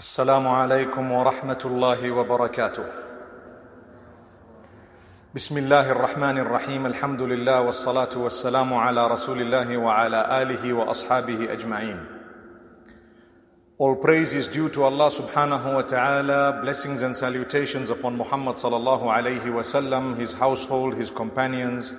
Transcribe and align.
السلام 0.00 0.48
عليكم 0.48 1.12
ورحمه 1.12 1.62
الله 1.64 2.10
وبركاته 2.10 2.84
بسم 5.34 5.58
الله 5.58 5.90
الرحمن 5.92 6.38
الرحيم 6.38 6.86
الحمد 6.86 7.22
لله 7.22 7.60
والصلاه 7.60 8.08
والسلام 8.16 8.74
على 8.74 9.06
رسول 9.06 9.40
الله 9.40 9.76
وعلى 9.76 10.42
اله 10.42 10.72
واصحابه 10.72 11.52
اجمعين 11.52 11.98
All 13.78 13.94
praise 13.96 14.32
is 14.32 14.48
due 14.48 14.70
to 14.70 14.84
Allah 14.84 15.10
subhanahu 15.10 15.74
wa 15.74 15.82
ta'ala. 15.82 16.62
Blessings 16.62 17.02
and 17.02 17.14
salutations 17.14 17.90
upon 17.90 18.16
Muhammad 18.16 18.56
sallallahu 18.56 19.04
alayhi 19.04 19.52
wa 19.52 19.60
sallam, 19.60 20.16
his 20.16 20.32
household, 20.32 20.94
his 20.94 21.10
companions. 21.10 21.92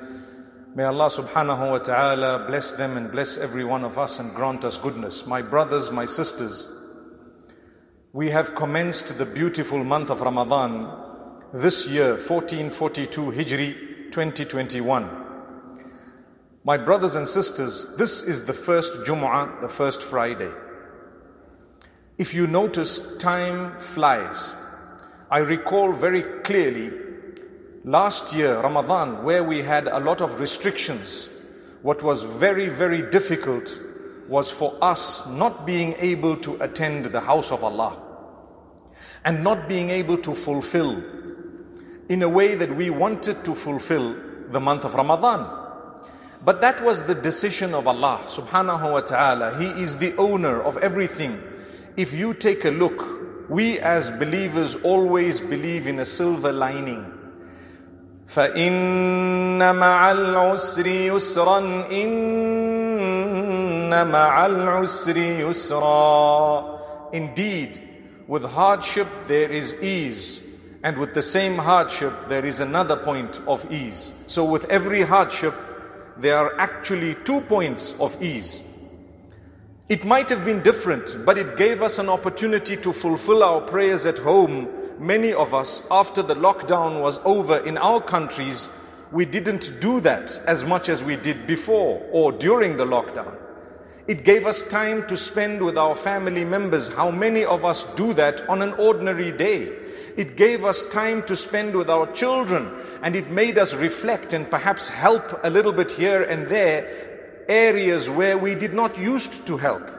May 0.74 0.86
Allah 0.86 1.06
subhanahu 1.06 1.72
wa 1.72 1.78
ta'ala 1.78 2.48
bless 2.48 2.74
them 2.74 2.98
and 2.98 3.12
bless 3.12 3.38
every 3.38 3.64
one 3.64 3.84
of 3.84 4.00
us 4.00 4.18
and 4.18 4.34
grant 4.34 4.66
us 4.66 4.80
goodness. 4.80 5.28
My 5.28 5.44
brothers, 5.44 5.92
my 5.92 6.06
sisters, 6.06 6.68
we 8.17 8.31
have 8.31 8.55
commenced 8.55 9.19
the 9.19 9.27
beautiful 9.27 9.85
month 9.85 10.09
of 10.09 10.23
Ramadan 10.23 10.91
this 11.53 11.87
year, 11.87 12.13
1442 12.13 13.21
Hijri 13.31 14.11
2021. 14.11 15.11
My 16.65 16.79
brothers 16.79 17.15
and 17.15 17.29
sisters, 17.29 17.91
this 17.99 18.23
is 18.23 18.45
the 18.45 18.55
first 18.55 18.95
Jumu'ah, 19.01 19.61
the 19.61 19.69
first 19.69 20.03
Friday. 20.03 20.51
If 22.17 22.33
you 22.33 22.47
notice, 22.47 23.03
time 23.19 23.79
flies. 23.79 24.55
I 25.31 25.41
recall 25.41 25.93
very 25.93 26.23
clearly 26.41 26.93
last 27.85 28.33
year, 28.33 28.59
Ramadan, 28.59 29.25
where 29.25 29.45
we 29.45 29.61
had 29.61 29.89
a 29.89 30.01
lot 30.01 30.23
of 30.23 30.41
restrictions. 30.41 31.29
What 31.83 32.03
was 32.03 32.23
very, 32.23 32.71
very 32.71 33.03
difficult 33.11 33.79
was 34.27 34.51
for 34.51 34.75
us 34.81 35.27
not 35.27 35.67
being 35.67 35.95
able 35.99 36.39
to 36.39 36.57
attend 36.63 37.05
the 37.05 37.21
house 37.21 37.53
of 37.53 37.63
Allah 37.63 38.05
and 39.26 39.44
not 39.44 39.68
being 39.68 39.90
able 39.90 40.18
to 40.18 40.34
fulfill 40.34 41.04
in 42.10 42.22
a 42.24 42.30
way 42.30 42.56
that 42.56 42.76
we 42.76 42.90
wanted 42.90 43.46
to 43.46 43.56
fulfill 43.56 44.16
the 44.50 44.60
month 44.60 44.84
of 44.86 44.96
Ramadan. 44.96 45.48
But 46.44 46.62
that 46.62 46.84
was 46.84 47.04
the 47.04 47.16
decision 47.16 47.74
of 47.74 47.88
Allah 47.88 48.20
subhanahu 48.26 48.92
wa 48.92 49.02
ta'ala. 49.02 49.58
He 49.60 49.68
is 49.82 49.98
the 50.00 50.16
owner 50.18 50.62
of 50.62 50.78
everything. 50.78 51.40
If 51.96 52.14
you 52.14 52.34
take 52.34 52.66
a 52.66 52.72
look, 52.72 53.50
we 53.50 53.80
as 53.80 54.10
believers 54.12 54.76
always 54.76 55.40
believe 55.40 55.88
in 55.88 56.00
a 56.00 56.06
silver 56.06 56.52
lining. 56.52 57.18
فإن 58.28 59.76
مع 59.76 60.12
العسر 60.12 60.88
يسرا 60.88 61.60
إن 61.92 63.52
مع 64.08 64.46
العسر 64.46 65.18
يسرا 65.18 66.80
Indeed, 67.14 67.82
with 68.29 68.45
hardship 68.45 69.09
there 69.27 69.51
is 69.51 69.75
ease. 69.83 70.43
And 70.83 70.99
with 70.99 71.15
the 71.15 71.23
same 71.23 71.57
hardship, 71.59 72.29
there 72.29 72.45
is 72.45 72.61
another 72.61 72.97
point 72.97 73.41
of 73.47 73.67
ease. 73.73 74.15
So 74.27 74.45
with 74.45 74.67
every 74.67 75.03
hardship, 75.03 75.55
there 76.17 76.37
are 76.37 76.59
actually 76.61 77.17
two 77.25 77.41
points 77.41 77.95
of 77.99 78.21
ease. 78.23 78.63
It 79.89 80.05
might 80.05 80.29
have 80.31 80.45
been 80.45 80.63
different, 80.63 81.17
but 81.25 81.39
it 81.39 81.57
gave 81.57 81.83
us 81.83 81.99
an 81.99 82.09
opportunity 82.09 82.77
to 82.79 82.93
fulfill 82.93 83.43
our 83.43 83.61
prayers 83.61 84.07
at 84.07 84.19
home. 84.19 84.69
Many 84.99 85.33
of 85.33 85.55
us, 85.55 85.83
after 85.91 86.23
the 86.23 86.35
lockdown 86.35 87.03
was 87.03 87.21
over 87.25 87.59
in 87.59 87.79
our 87.79 88.01
countries, 88.01 88.71
we 89.13 89.25
didn't 89.25 89.81
do 89.81 90.01
that 90.01 90.41
as 90.47 90.65
much 90.65 90.89
as 90.89 91.05
we 91.05 91.17
did 91.17 91.47
before 91.47 92.05
or 92.11 92.33
during 92.33 92.77
the 92.77 92.85
lockdown. 92.85 93.37
It 94.09 94.25
gave 94.25 94.47
us 94.47 94.63
time 94.63 95.07
to 95.09 95.17
spend 95.17 95.63
with 95.63 95.77
our 95.77 95.97
family 95.97 96.45
members. 96.45 96.89
How 96.89 97.11
many 97.11 97.45
of 97.45 97.65
us 97.65 97.85
do 97.97 98.13
that 98.15 98.49
on 98.49 98.63
an 98.63 98.73
ordinary 98.75 99.33
day? 99.33 99.73
It 100.17 100.37
gave 100.37 100.65
us 100.65 100.83
time 100.85 101.23
to 101.25 101.37
spend 101.37 101.75
with 101.75 101.91
our 101.91 102.11
children 102.13 102.73
and 103.03 103.17
it 103.17 103.31
made 103.31 103.59
us 103.59 103.75
reflect 103.75 104.33
and 104.33 104.51
perhaps 104.51 104.89
help 104.89 105.41
a 105.45 105.51
little 105.51 105.73
bit 105.73 105.91
here 105.91 106.23
and 106.23 106.47
there 106.47 107.15
areas 107.49 108.11
where 108.11 108.39
we 108.39 108.55
did 108.55 108.75
not 108.75 108.99
used 108.99 109.47
to 109.47 109.57
help. 109.57 109.91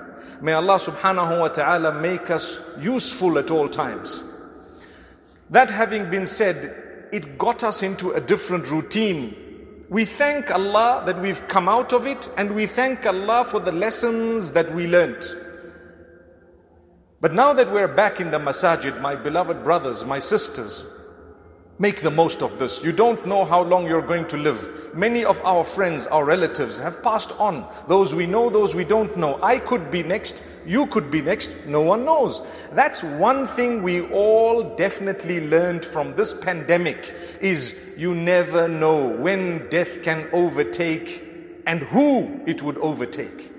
May 0.42 0.54
Allah 0.54 0.76
subhanahu 0.76 1.40
wa 1.40 1.48
ta'ala 1.48 2.02
make 2.02 2.30
us 2.30 2.60
useful 2.80 3.38
at 3.38 3.52
all 3.52 3.70
times. 3.70 4.24
That 5.50 5.70
having 5.70 6.10
been 6.10 6.26
said, 6.26 7.08
it 7.12 7.38
got 7.38 7.64
us 7.64 7.84
into 7.84 8.12
a 8.12 8.22
different 8.22 8.70
routine. 8.70 9.36
We 9.90 10.04
thank 10.04 10.52
Allah 10.52 11.04
that 11.06 11.22
we've 11.22 11.48
come 11.48 11.70
out 11.70 11.94
of 11.94 12.06
it 12.06 12.30
and 12.36 12.54
we 12.54 12.66
thank 12.66 13.06
Allah 13.06 13.46
for 13.46 13.62
the 13.62 13.72
lessons 13.72 14.52
that 14.52 14.74
we 14.74 14.86
learnt. 14.86 15.34
But 17.22 17.34
now 17.34 17.54
that 17.54 17.72
we're 17.72 17.88
back 17.88 18.20
in 18.20 18.32
the 18.32 18.38
masajid, 18.38 19.00
my 19.02 19.16
beloved 19.16 19.64
brothers, 19.64 20.06
my 20.06 20.20
sisters, 20.20 20.86
Make 21.80 22.02
the 22.02 22.10
most 22.10 22.42
of 22.42 22.58
this. 22.58 22.84
You 22.84 22.92
don't 22.92 23.24
know 23.28 23.46
how 23.46 23.62
long 23.62 23.86
you're 23.86 24.02
going 24.02 24.26
to 24.30 24.38
live. 24.38 24.96
Many 24.96 25.24
of 25.24 25.40
our 25.46 25.64
friends, 25.64 26.08
our 26.08 26.26
relatives 26.26 26.80
have 26.80 27.04
passed 27.04 27.34
on. 27.34 27.68
Those 27.88 28.16
we 28.16 28.26
know, 28.26 28.50
those 28.50 28.74
we 28.74 28.84
don't 28.84 29.16
know. 29.16 29.40
I 29.44 29.60
could 29.60 29.92
be 29.92 30.02
next. 30.02 30.44
You 30.66 30.88
could 30.88 31.12
be 31.12 31.22
next. 31.22 31.56
No 31.68 31.82
one 31.82 32.04
knows. 32.04 32.42
That's 32.72 33.04
one 33.04 33.46
thing 33.46 33.84
we 33.84 34.02
all 34.10 34.76
definitely 34.76 35.48
learned 35.48 35.86
from 35.86 36.16
this 36.16 36.34
pandemic 36.34 37.16
is 37.42 37.76
you 37.96 38.16
never 38.16 38.68
know 38.68 39.10
when 39.10 39.70
death 39.70 40.02
can 40.02 40.28
overtake 40.34 41.24
and 41.68 41.84
who 41.84 42.42
it 42.48 42.64
would 42.64 42.80
overtake. 42.80 43.54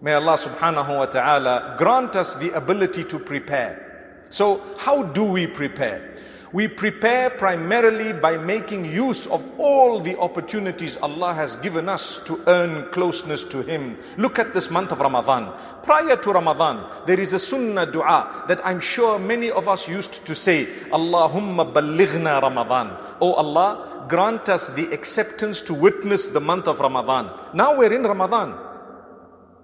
May 0.00 0.14
Allah 0.14 0.38
subhanahu 0.38 0.96
wa 0.96 1.04
ta'ala 1.04 1.74
grant 1.76 2.16
us 2.16 2.36
the 2.36 2.52
ability 2.56 3.04
to 3.04 3.18
prepare. 3.18 4.22
So 4.30 4.62
how 4.78 5.02
do 5.02 5.24
we 5.24 5.46
prepare? 5.46 6.16
We 6.52 6.66
prepare 6.66 7.30
primarily 7.30 8.12
by 8.12 8.36
making 8.36 8.84
use 8.84 9.28
of 9.28 9.46
all 9.56 10.00
the 10.00 10.18
opportunities 10.18 10.96
Allah 10.96 11.32
has 11.32 11.54
given 11.56 11.88
us 11.88 12.18
to 12.24 12.42
earn 12.48 12.90
closeness 12.90 13.44
to 13.44 13.62
Him. 13.62 13.96
Look 14.16 14.40
at 14.40 14.52
this 14.52 14.68
month 14.68 14.90
of 14.90 14.98
Ramadan. 15.00 15.52
Prior 15.84 16.16
to 16.16 16.32
Ramadan, 16.32 16.90
there 17.06 17.20
is 17.20 17.32
a 17.34 17.38
sunnah 17.38 17.86
dua 17.86 18.46
that 18.48 18.60
I'm 18.66 18.80
sure 18.80 19.16
many 19.16 19.48
of 19.52 19.68
us 19.68 19.86
used 19.86 20.26
to 20.26 20.34
say, 20.34 20.66
Allahumma 20.90 21.72
ballighna 21.72 22.42
Ramadan. 22.42 22.96
Oh 23.20 23.34
Allah, 23.34 24.06
grant 24.08 24.48
us 24.48 24.70
the 24.70 24.90
acceptance 24.92 25.62
to 25.62 25.72
witness 25.72 26.28
the 26.28 26.40
month 26.40 26.66
of 26.66 26.80
Ramadan. 26.80 27.30
Now 27.54 27.78
we're 27.78 27.94
in 27.94 28.02
Ramadan. 28.02 28.58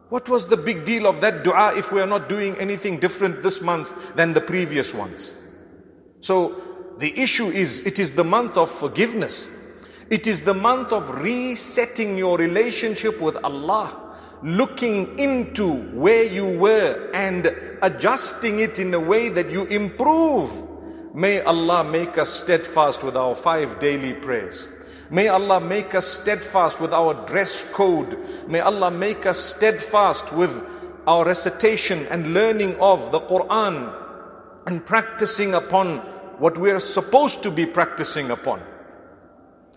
What 0.09 0.29
was 0.29 0.47
the 0.47 0.57
big 0.57 0.85
deal 0.85 1.09
of 1.09 1.21
that 1.21 1.43
dua 1.43 1.75
if 1.77 1.91
we 1.91 2.01
are 2.01 2.07
not 2.07 2.29
doing 2.29 2.55
anything 2.59 3.01
different 3.01 3.43
this 3.43 3.61
month 3.61 4.15
than 4.15 4.35
the 4.35 4.41
previous 4.41 4.95
ones? 4.95 5.35
So 6.21 6.61
the 6.99 7.19
issue 7.21 7.49
is, 7.49 7.81
it 7.81 7.99
is 7.99 8.13
the 8.13 8.25
month 8.25 8.57
of 8.57 8.71
forgiveness. 8.71 9.49
It 10.09 10.27
is 10.27 10.43
the 10.43 10.55
month 10.55 10.93
of 10.93 11.11
resetting 11.21 12.17
your 12.17 12.39
relationship 12.39 13.21
with 13.21 13.37
Allah, 13.45 14.17
looking 14.43 15.19
into 15.19 15.83
where 15.93 16.25
you 16.25 16.59
were 16.59 17.11
and 17.13 17.55
adjusting 17.83 18.61
it 18.61 18.79
in 18.79 18.95
a 18.95 19.01
way 19.01 19.29
that 19.29 19.51
you 19.51 19.65
improve. 19.65 20.65
May 21.13 21.41
Allah 21.41 21.83
make 21.83 22.19
us 22.19 22.31
steadfast 22.31 23.03
with 23.03 23.17
our 23.17 23.35
five 23.35 23.79
daily 23.81 24.15
prayers. 24.15 24.69
May 25.11 25.29
Allah 25.29 25.61
make 25.61 25.95
us 25.95 26.07
steadfast 26.07 26.81
with 26.81 26.93
our 26.93 27.27
dress 27.27 27.65
code. 27.73 28.19
May 28.49 28.61
Allah 28.61 28.91
make 28.91 29.27
us 29.27 29.39
steadfast 29.39 30.33
with 30.33 30.65
our 31.07 31.25
recitation 31.25 32.07
and 32.11 32.33
learning 32.33 32.77
of 32.81 33.13
the 33.13 33.21
Quran 33.21 33.95
and 34.67 34.85
practicing 34.85 35.55
upon 35.55 36.16
what 36.39 36.59
we 36.59 36.71
are 36.71 36.81
supposed 36.81 37.43
to 37.43 37.51
be 37.51 37.67
practicing 37.67 38.31
upon. 38.31 38.63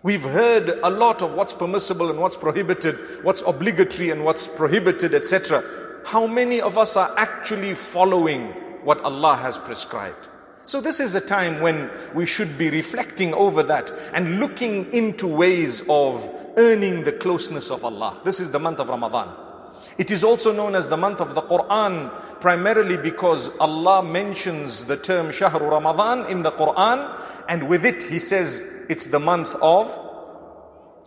We've 0.01 0.23
heard 0.23 0.79
a 0.81 0.89
lot 0.89 1.21
of 1.21 1.33
what's 1.33 1.53
permissible 1.53 2.09
and 2.09 2.19
what's 2.19 2.37
prohibited, 2.37 2.95
what's 3.23 3.41
obligatory 3.41 4.11
and 4.11 4.23
what's 4.23 4.47
prohibited, 4.47 5.13
etc. 5.13 5.63
How 6.05 6.25
many 6.25 6.61
of 6.61 6.77
us 6.77 6.95
are 6.95 7.13
actually 7.17 7.75
following 7.75 8.47
what 8.83 9.01
Allah 9.01 9.35
has 9.35 9.59
prescribed? 9.59 10.29
So, 10.65 10.79
this 10.79 10.99
is 10.99 11.15
a 11.15 11.21
time 11.21 11.61
when 11.61 11.89
we 12.13 12.25
should 12.25 12.57
be 12.57 12.69
reflecting 12.69 13.33
over 13.33 13.63
that 13.63 13.91
and 14.13 14.39
looking 14.39 14.91
into 14.93 15.27
ways 15.27 15.83
of 15.89 16.31
earning 16.57 17.03
the 17.03 17.11
closeness 17.11 17.71
of 17.71 17.83
Allah. 17.83 18.21
This 18.23 18.39
is 18.39 18.51
the 18.51 18.59
month 18.59 18.79
of 18.79 18.87
Ramadan. 18.87 19.48
It 19.97 20.11
is 20.11 20.23
also 20.23 20.51
known 20.51 20.75
as 20.75 20.89
the 20.89 20.97
month 20.97 21.21
of 21.21 21.35
the 21.35 21.41
Quran, 21.41 22.11
primarily 22.39 22.97
because 22.97 23.51
Allah 23.59 24.03
mentions 24.03 24.85
the 24.85 24.97
term 24.97 25.27
Shahru 25.27 25.71
Ramadan 25.71 26.25
in 26.29 26.43
the 26.43 26.51
Quran, 26.51 27.17
and 27.47 27.67
with 27.67 27.85
it 27.85 28.03
He 28.03 28.19
says 28.19 28.63
it's 28.89 29.07
the 29.07 29.19
month 29.19 29.55
of. 29.61 29.99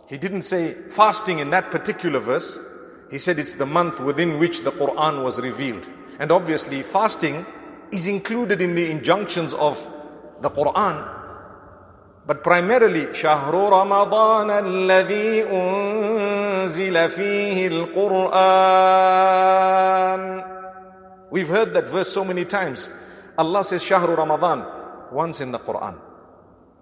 He 0.07 0.17
didn't 0.17 0.43
say 0.43 0.73
fasting 0.89 1.39
in 1.39 1.49
that 1.51 1.71
particular 1.71 2.19
verse, 2.19 2.59
He 3.09 3.17
said 3.17 3.39
it's 3.39 3.55
the 3.55 3.65
month 3.65 3.99
within 3.99 4.39
which 4.39 4.61
the 4.61 4.71
Quran 4.71 5.23
was 5.23 5.39
revealed. 5.39 5.87
And 6.19 6.31
obviously, 6.31 6.83
fasting 6.83 7.45
is 7.91 8.07
included 8.07 8.61
in 8.61 8.75
the 8.75 8.89
injunctions 8.89 9.53
of 9.53 9.87
the 10.41 10.49
Quran. 10.49 11.09
But 12.25 12.43
primarily, 12.43 13.07
Shahru 13.07 13.71
Ramadan 13.71 14.47
alladhi 14.47 15.45
أنزل 16.62 17.08
فيه 17.08 17.68
القرآن 17.68 19.18
We've 21.30 21.48
heard 21.48 21.74
that 21.74 21.90
verse 21.90 22.10
so 22.10 22.24
many 22.24 22.46
times. 22.46 22.88
Allah 23.36 23.62
says 23.62 23.82
Shahru 23.84 24.16
Ramadan 24.16 24.64
once 25.12 25.42
in 25.42 25.50
the 25.50 25.58
Quran. 25.58 25.94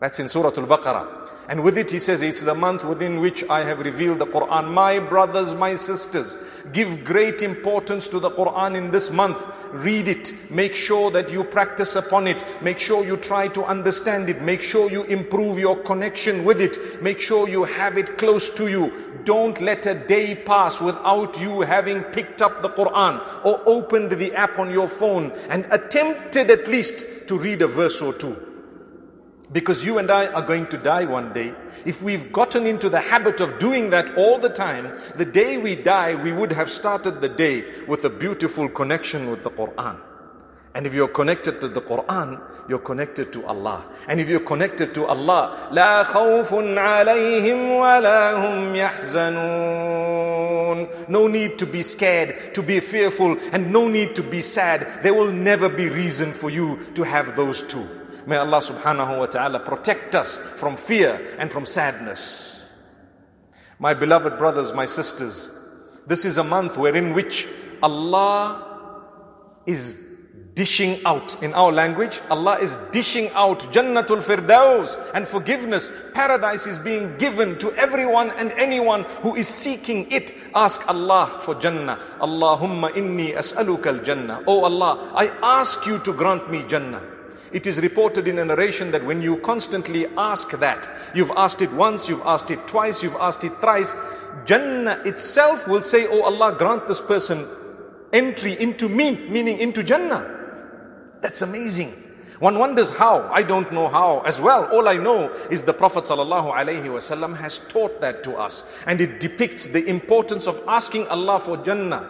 That's 0.02 0.20
in 0.20 0.30
Surah 0.30 0.48
Al-Baqarah. 0.58 1.30
And 1.48 1.64
with 1.64 1.78
it, 1.78 1.92
he 1.92 2.00
says, 2.00 2.24
it's 2.24 2.42
the 2.42 2.56
month 2.56 2.84
within 2.84 3.20
which 3.20 3.44
I 3.48 3.64
have 3.66 3.82
revealed 3.82 4.18
the 4.18 4.26
Quran. 4.26 4.74
My 4.74 4.98
brothers, 4.98 5.54
my 5.54 5.76
sisters, 5.76 6.40
give 6.72 7.04
great 7.04 7.44
importance 7.44 8.08
to 8.08 8.20
the 8.20 8.32
Quran 8.32 8.76
in 8.76 8.90
this 8.90 9.12
month. 9.12 9.48
Read 9.70 10.08
it. 10.08 10.34
Make 10.50 10.74
sure 10.74 11.12
that 11.12 11.32
you 11.32 11.44
practice 11.44 11.96
upon 11.96 12.26
it. 12.26 12.44
Make 12.64 12.80
sure 12.80 13.06
you 13.06 13.16
try 13.16 13.48
to 13.50 13.64
understand 13.64 14.28
it. 14.28 14.42
Make 14.42 14.64
sure 14.64 14.90
you 14.90 15.04
improve 15.04 15.60
your 15.60 15.76
connection 15.84 16.46
with 16.46 16.62
it. 16.62 17.04
Make 17.04 17.22
sure 17.22 17.48
you 17.48 17.66
have 17.66 17.96
it 17.96 18.18
close 18.18 18.50
to 18.52 18.70
you. 18.70 18.92
Don't 19.24 19.62
let 19.62 19.86
a 19.86 19.94
day 19.94 20.34
pass 20.34 20.82
without 20.82 21.40
you 21.40 21.62
having 21.62 22.02
picked 22.06 22.42
up 22.42 22.64
the 22.64 22.70
Quran 22.70 23.22
or 23.46 23.62
opened 23.68 24.14
the 24.14 24.34
app 24.34 24.58
on 24.58 24.72
your 24.72 24.88
phone 24.88 25.32
and 25.50 25.68
attempted 25.70 26.50
at 26.50 26.68
least 26.68 27.06
to 27.28 27.38
read 27.38 27.62
a 27.62 27.68
verse 27.68 28.02
or 28.02 28.14
two. 28.14 28.51
Because 29.53 29.85
you 29.85 29.99
and 29.99 30.11
I 30.11 30.27
are 30.27 30.43
going 30.43 30.67
to 30.69 30.77
die 30.77 31.05
one 31.05 31.33
day. 31.33 31.55
If 31.85 32.03
we've 32.03 32.33
gotten 32.33 32.67
into 32.67 32.89
the 32.89 33.01
habit 33.01 33.41
of 33.41 33.61
doing 33.61 33.91
that 33.91 34.17
all 34.17 34.39
the 34.39 34.49
time, 34.49 34.93
the 35.15 35.25
day 35.25 35.57
we 35.57 35.77
die, 35.77 36.17
we 36.17 36.33
would 36.33 36.51
have 36.51 36.69
started 36.69 37.21
the 37.21 37.29
day 37.29 37.65
with 37.87 38.05
a 38.05 38.11
beautiful 38.11 38.69
connection 38.69 39.31
with 39.31 39.45
the 39.45 39.51
Quran. 39.51 40.01
And 40.75 40.87
if 40.87 40.93
you're 40.93 41.09
connected 41.09 41.61
to 41.63 41.69
the 41.69 41.81
Quran, 41.81 42.39
you're 42.69 42.81
connected 42.81 43.33
to 43.33 43.47
Allah. 43.47 43.87
And 44.09 44.21
if 44.21 44.29
you're 44.29 44.41
connected 44.41 44.93
to 44.95 45.07
Allah, 45.07 45.71
لا 45.73 46.03
خوف 46.03 46.53
عليهم 46.53 47.71
ولا 47.71 48.33
هم 48.35 48.77
يحزنون. 48.77 50.07
No 51.09 51.29
need 51.29 51.59
to 51.61 51.67
be 51.67 51.81
scared, 51.83 52.53
to 52.53 52.63
be 52.63 52.81
fearful, 52.81 53.39
and 53.53 53.73
no 53.73 53.89
need 53.89 54.15
to 54.17 54.23
be 54.23 54.43
sad. 54.43 55.03
There 55.03 55.15
will 55.15 55.33
never 55.33 55.71
be 55.71 55.89
reason 55.89 56.33
for 56.33 56.51
you 56.51 56.79
to 56.95 57.05
have 57.05 57.37
those 57.37 57.63
two. 57.63 57.89
May 58.32 58.38
Allah 58.38 58.60
subhanahu 58.60 59.20
wa 59.20 59.26
ta'ala 59.26 59.60
protect 59.60 60.16
us 60.16 60.38
from 60.38 60.78
fear 60.78 61.36
and 61.38 61.52
from 61.52 61.66
sadness. 61.66 62.66
My 63.78 63.94
beloved 63.94 64.38
brothers, 64.38 64.72
my 64.72 64.86
sisters, 64.86 65.52
this 66.08 66.24
is 66.24 66.38
a 66.38 66.44
month 66.46 66.78
wherein 66.78 67.14
which 67.14 67.50
Allah 67.84 68.88
is 69.66 69.98
dishing 70.54 71.02
out. 71.06 71.44
In 71.44 71.54
our 71.54 71.74
language, 71.74 72.22
Allah 72.30 72.60
is 72.60 72.78
dishing 72.94 73.30
out 73.32 73.60
Jannatul 73.74 74.24
Firdaus 74.24 74.96
and 75.14 75.28
forgiveness. 75.28 75.92
Paradise 76.14 76.68
is 76.68 76.80
being 76.80 77.18
given 77.18 77.60
to 77.60 77.74
everyone 77.74 78.32
and 78.40 78.54
anyone 78.54 79.04
who 79.24 79.36
is 79.36 79.50
seeking 79.50 80.10
it. 80.10 80.34
Ask 80.56 80.88
Allah 80.88 81.36
for 81.42 81.56
Jannah. 81.56 82.00
Allahumma 82.22 82.92
inni 82.94 83.36
as'aluka 83.36 83.88
al-Jannah. 83.88 84.44
Oh 84.48 84.64
Allah, 84.64 85.12
I 85.16 85.28
ask 85.44 85.86
you 85.86 86.00
to 86.00 86.14
grant 86.14 86.50
me 86.50 86.64
Jannah. 86.64 87.20
It 87.52 87.68
is 87.68 87.82
reported 87.82 88.28
in 88.28 88.40
a 88.40 88.46
narration 88.46 88.92
that 88.92 89.04
when 89.04 89.22
you 89.22 89.38
constantly 89.38 90.08
ask 90.18 90.52
that, 90.52 90.90
you've 91.14 91.32
asked 91.32 91.62
it 91.62 91.72
once, 91.74 92.08
you've 92.08 92.22
asked 92.22 92.50
it 92.50 92.66
twice, 92.68 93.04
you've 93.04 93.16
asked 93.16 93.44
it 93.44 93.54
thrice, 93.60 93.96
Jannah 94.46 95.02
itself 95.06 95.68
will 95.68 95.82
say, 95.82 96.08
Oh 96.08 96.24
Allah, 96.24 96.56
grant 96.58 96.88
this 96.88 97.02
person 97.02 97.48
entry 98.14 98.60
into 98.60 98.88
me, 98.88 99.28
meaning 99.30 99.60
into 99.60 99.84
Jannah. 99.84 100.38
That's 101.22 101.42
amazing. 101.42 101.92
One 102.40 102.58
wonders 102.58 102.92
how. 102.92 103.30
I 103.32 103.44
don't 103.44 103.72
know 103.72 103.88
how 103.88 104.22
as 104.22 104.42
well. 104.42 104.66
All 104.72 104.88
I 104.88 104.98
know 104.98 105.32
is 105.52 105.64
the 105.64 105.74
Prophet 105.74 106.06
ﷺ 106.06 107.38
has 107.38 107.60
taught 107.68 108.02
that 108.02 108.24
to 108.24 108.36
us. 108.36 108.66
And 108.88 109.00
it 109.00 109.20
depicts 109.20 109.68
the 109.68 109.86
importance 109.88 110.48
of 110.48 110.60
asking 110.68 111.08
Allah 111.10 111.40
for 111.40 111.58
Jannah. 111.58 112.10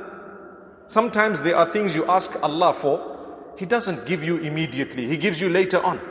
Sometimes 0.87 1.41
there 1.41 1.57
are 1.57 1.65
things 1.65 1.95
you 1.97 2.05
ask 2.05 2.41
Allah 2.41 2.71
for 2.71 3.20
he 3.61 3.67
doesn't 3.67 4.07
give 4.07 4.23
you 4.23 4.37
immediately, 4.37 5.05
He 5.05 5.17
gives 5.17 5.39
you 5.39 5.47
later 5.47 5.79
on. 5.85 6.01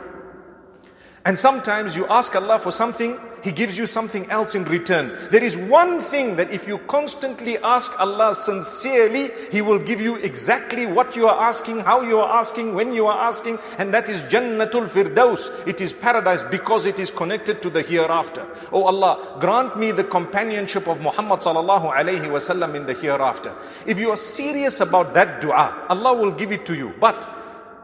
And 1.25 1.37
sometimes 1.37 1.95
you 1.95 2.07
ask 2.07 2.35
Allah 2.35 2.57
for 2.57 2.71
something, 2.71 3.19
He 3.43 3.51
gives 3.51 3.77
you 3.77 3.85
something 3.85 4.29
else 4.31 4.55
in 4.55 4.63
return. 4.65 5.15
There 5.29 5.43
is 5.43 5.55
one 5.57 5.99
thing 5.99 6.35
that 6.37 6.51
if 6.51 6.67
you 6.67 6.77
constantly 6.79 7.57
ask 7.59 7.91
Allah 7.99 8.33
sincerely, 8.33 9.29
He 9.51 9.61
will 9.61 9.77
give 9.77 10.01
you 10.01 10.15
exactly 10.15 10.87
what 10.87 11.15
you 11.15 11.27
are 11.27 11.47
asking, 11.47 11.81
how 11.81 12.01
you 12.01 12.19
are 12.19 12.39
asking, 12.39 12.73
when 12.73 12.91
you 12.91 13.05
are 13.05 13.27
asking, 13.27 13.59
and 13.77 13.93
that 13.93 14.09
is 14.09 14.21
Jannatul 14.23 14.87
Firdaus. 14.87 15.51
It 15.67 15.79
is 15.81 15.93
paradise 15.93 16.41
because 16.43 16.87
it 16.87 16.97
is 16.97 17.11
connected 17.11 17.61
to 17.61 17.69
the 17.69 17.83
hereafter. 17.83 18.47
Oh 18.71 18.85
Allah, 18.85 19.37
grant 19.39 19.77
me 19.77 19.91
the 19.91 20.05
companionship 20.05 20.87
of 20.87 21.01
Muhammad 21.01 21.41
sallallahu 21.41 21.93
alayhi 21.93 22.31
wasallam 22.31 22.73
in 22.75 22.87
the 22.87 22.93
hereafter. 22.93 23.55
If 23.85 23.99
you 23.99 24.09
are 24.09 24.15
serious 24.15 24.79
about 24.81 25.13
that 25.13 25.41
dua, 25.41 25.85
Allah 25.89 26.15
will 26.15 26.31
give 26.31 26.51
it 26.51 26.65
to 26.65 26.75
you. 26.75 26.93
But 26.99 27.29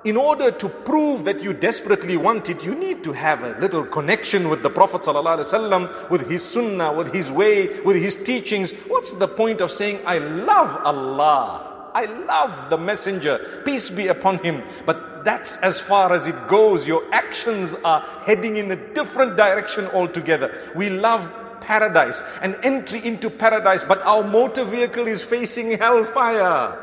in 0.08 0.16
order 0.16 0.52
to 0.52 0.70
prove 0.70 1.26
that 1.26 1.44
you 1.44 1.54
desperately 1.54 2.16
want 2.16 2.50
it, 2.50 2.64
you 2.64 2.74
need 2.74 3.04
to 3.04 3.12
have 3.12 3.44
a 3.44 3.60
little 3.60 3.86
connection 3.86 4.48
with 4.48 4.64
the 4.64 4.70
Prophet 4.70 5.02
ﷺ, 5.02 6.10
with 6.10 6.30
his 6.30 6.44
sunnah, 6.44 6.94
with 6.94 7.14
his 7.14 7.32
way, 7.32 7.82
with 7.82 7.98
his 7.98 8.16
teachings. 8.16 8.72
What's 8.88 9.14
the 9.14 9.28
point 9.28 9.60
of 9.60 9.72
saying, 9.72 10.00
I 10.06 10.20
love 10.20 10.78
Allah? 10.86 11.92
I 11.94 12.06
love 12.06 12.70
the 12.70 12.78
messenger, 12.78 13.62
peace 13.66 13.90
be 13.90 14.08
upon 14.08 14.38
him. 14.40 14.64
But 14.86 15.26
that's 15.26 15.58
as 15.58 15.82
far 15.82 16.14
as 16.14 16.28
it 16.28 16.48
goes. 16.48 16.88
Your 16.88 17.04
actions 17.12 17.76
are 17.84 18.02
heading 18.26 18.56
in 18.56 18.72
a 18.72 18.94
different 18.94 19.36
direction 19.36 19.88
altogether. 19.88 20.56
We 20.76 20.90
love 20.90 21.32
paradise 21.60 22.24
and 22.42 22.58
entry 22.64 23.06
into 23.06 23.30
paradise, 23.30 23.84
but 23.84 24.02
our 24.04 24.24
motor 24.24 24.64
vehicle 24.64 25.08
is 25.08 25.24
facing 25.24 25.72
hellfire. 25.72 26.78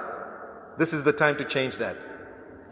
This 0.76 0.92
is 0.92 1.04
the 1.04 1.12
time 1.12 1.36
to 1.38 1.44
change 1.44 1.78
that. 1.78 1.96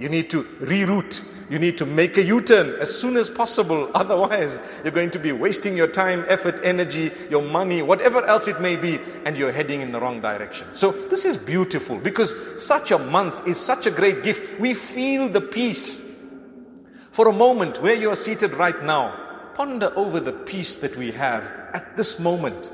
You 0.03 0.09
need 0.09 0.31
to 0.31 0.43
reroute. 0.59 1.23
You 1.49 1.61
need 1.61 1.79
to 1.79 1.87
make 1.87 2.17
a 2.17 2.25
U-turn 2.25 2.71
as 2.81 2.93
soon 2.93 3.17
as 3.17 3.31
possible. 3.31 3.89
Otherwise, 3.95 4.59
you're 4.83 4.93
going 4.93 5.13
to 5.13 5.21
be 5.21 5.31
wasting 5.31 5.77
your 5.77 5.87
time, 5.87 6.25
effort, 6.27 6.59
energy, 6.65 7.13
your 7.31 7.43
money, 7.43 7.83
whatever 7.83 8.25
else 8.25 8.49
it 8.49 8.61
may 8.61 8.75
be, 8.75 8.99
and 9.25 9.39
you're 9.39 9.53
heading 9.53 9.81
in 9.81 9.93
the 9.93 10.01
wrong 10.01 10.21
direction. 10.21 10.67
So 10.73 10.91
this 10.91 11.25
is 11.25 11.37
beautiful 11.37 11.99
because 11.99 12.35
such 12.57 12.91
a 12.91 12.99
month 12.99 13.47
is 13.47 13.61
such 13.61 13.87
a 13.87 13.93
great 13.93 14.25
gift. 14.25 14.59
We 14.59 14.75
feel 14.75 15.29
the 15.29 15.41
peace. 15.41 16.01
For 17.13 17.29
a 17.29 17.33
moment, 17.33 17.81
where 17.81 17.95
you 17.95 18.11
are 18.11 18.17
seated 18.17 18.55
right 18.55 18.83
now, 18.83 19.15
ponder 19.55 19.93
over 19.95 20.19
the 20.19 20.33
peace 20.33 20.75
that 20.77 20.97
we 20.97 21.13
have 21.13 21.45
at 21.75 21.97
this 21.97 22.19
moment. 22.19 22.73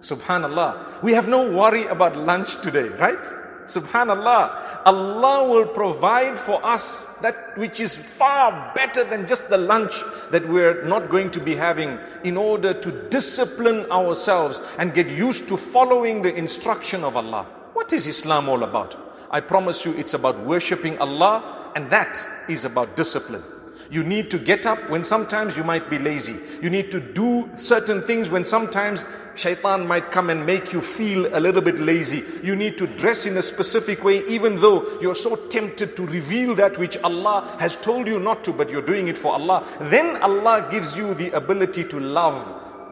Subhanallah. 0.00 1.02
We 1.02 1.12
have 1.12 1.28
no 1.28 1.52
worry 1.52 1.84
about 1.88 2.16
lunch 2.16 2.58
today, 2.62 2.88
right? 2.88 3.26
Subhanallah, 3.68 4.80
Allah 4.86 5.48
will 5.48 5.66
provide 5.66 6.38
for 6.38 6.64
us 6.64 7.04
that 7.20 7.56
which 7.58 7.80
is 7.80 7.94
far 7.94 8.72
better 8.74 9.04
than 9.04 9.26
just 9.26 9.50
the 9.50 9.58
lunch 9.58 10.02
that 10.30 10.48
we're 10.48 10.84
not 10.84 11.10
going 11.10 11.30
to 11.32 11.40
be 11.40 11.54
having 11.54 11.98
in 12.24 12.36
order 12.38 12.72
to 12.72 12.90
discipline 13.10 13.84
ourselves 13.92 14.62
and 14.78 14.94
get 14.94 15.10
used 15.10 15.46
to 15.48 15.56
following 15.56 16.22
the 16.22 16.34
instruction 16.34 17.04
of 17.04 17.16
Allah. 17.16 17.44
What 17.74 17.92
is 17.92 18.06
Islam 18.06 18.48
all 18.48 18.62
about? 18.62 18.96
I 19.30 19.40
promise 19.40 19.84
you 19.84 19.92
it's 19.94 20.14
about 20.14 20.40
worshipping 20.40 20.98
Allah 20.98 21.70
and 21.76 21.90
that 21.90 22.26
is 22.48 22.64
about 22.64 22.96
discipline. 22.96 23.44
You 23.90 24.04
need 24.04 24.30
to 24.32 24.38
get 24.38 24.66
up 24.66 24.90
when 24.90 25.02
sometimes 25.02 25.56
you 25.56 25.64
might 25.64 25.88
be 25.88 25.98
lazy. 25.98 26.36
You 26.60 26.68
need 26.68 26.90
to 26.90 27.00
do 27.00 27.48
certain 27.54 28.02
things 28.02 28.30
when 28.30 28.44
sometimes 28.44 29.06
shaitan 29.34 29.86
might 29.86 30.10
come 30.10 30.30
and 30.30 30.44
make 30.44 30.72
you 30.72 30.80
feel 30.80 31.26
a 31.34 31.40
little 31.40 31.62
bit 31.62 31.78
lazy. 31.78 32.24
You 32.42 32.54
need 32.54 32.76
to 32.78 32.86
dress 32.86 33.24
in 33.24 33.36
a 33.36 33.42
specific 33.42 34.04
way 34.04 34.24
even 34.26 34.60
though 34.60 34.86
you're 35.00 35.14
so 35.14 35.36
tempted 35.36 35.96
to 35.96 36.06
reveal 36.06 36.54
that 36.56 36.76
which 36.76 36.98
Allah 36.98 37.56
has 37.58 37.76
told 37.76 38.06
you 38.06 38.20
not 38.20 38.44
to, 38.44 38.52
but 38.52 38.68
you're 38.68 38.82
doing 38.82 39.08
it 39.08 39.16
for 39.16 39.32
Allah. 39.32 39.66
Then 39.80 40.20
Allah 40.22 40.68
gives 40.70 40.96
you 40.96 41.14
the 41.14 41.30
ability 41.30 41.84
to 41.84 41.98
love 41.98 42.36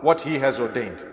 what 0.03 0.21
He 0.21 0.39
has 0.39 0.61
ordained. 0.61 1.05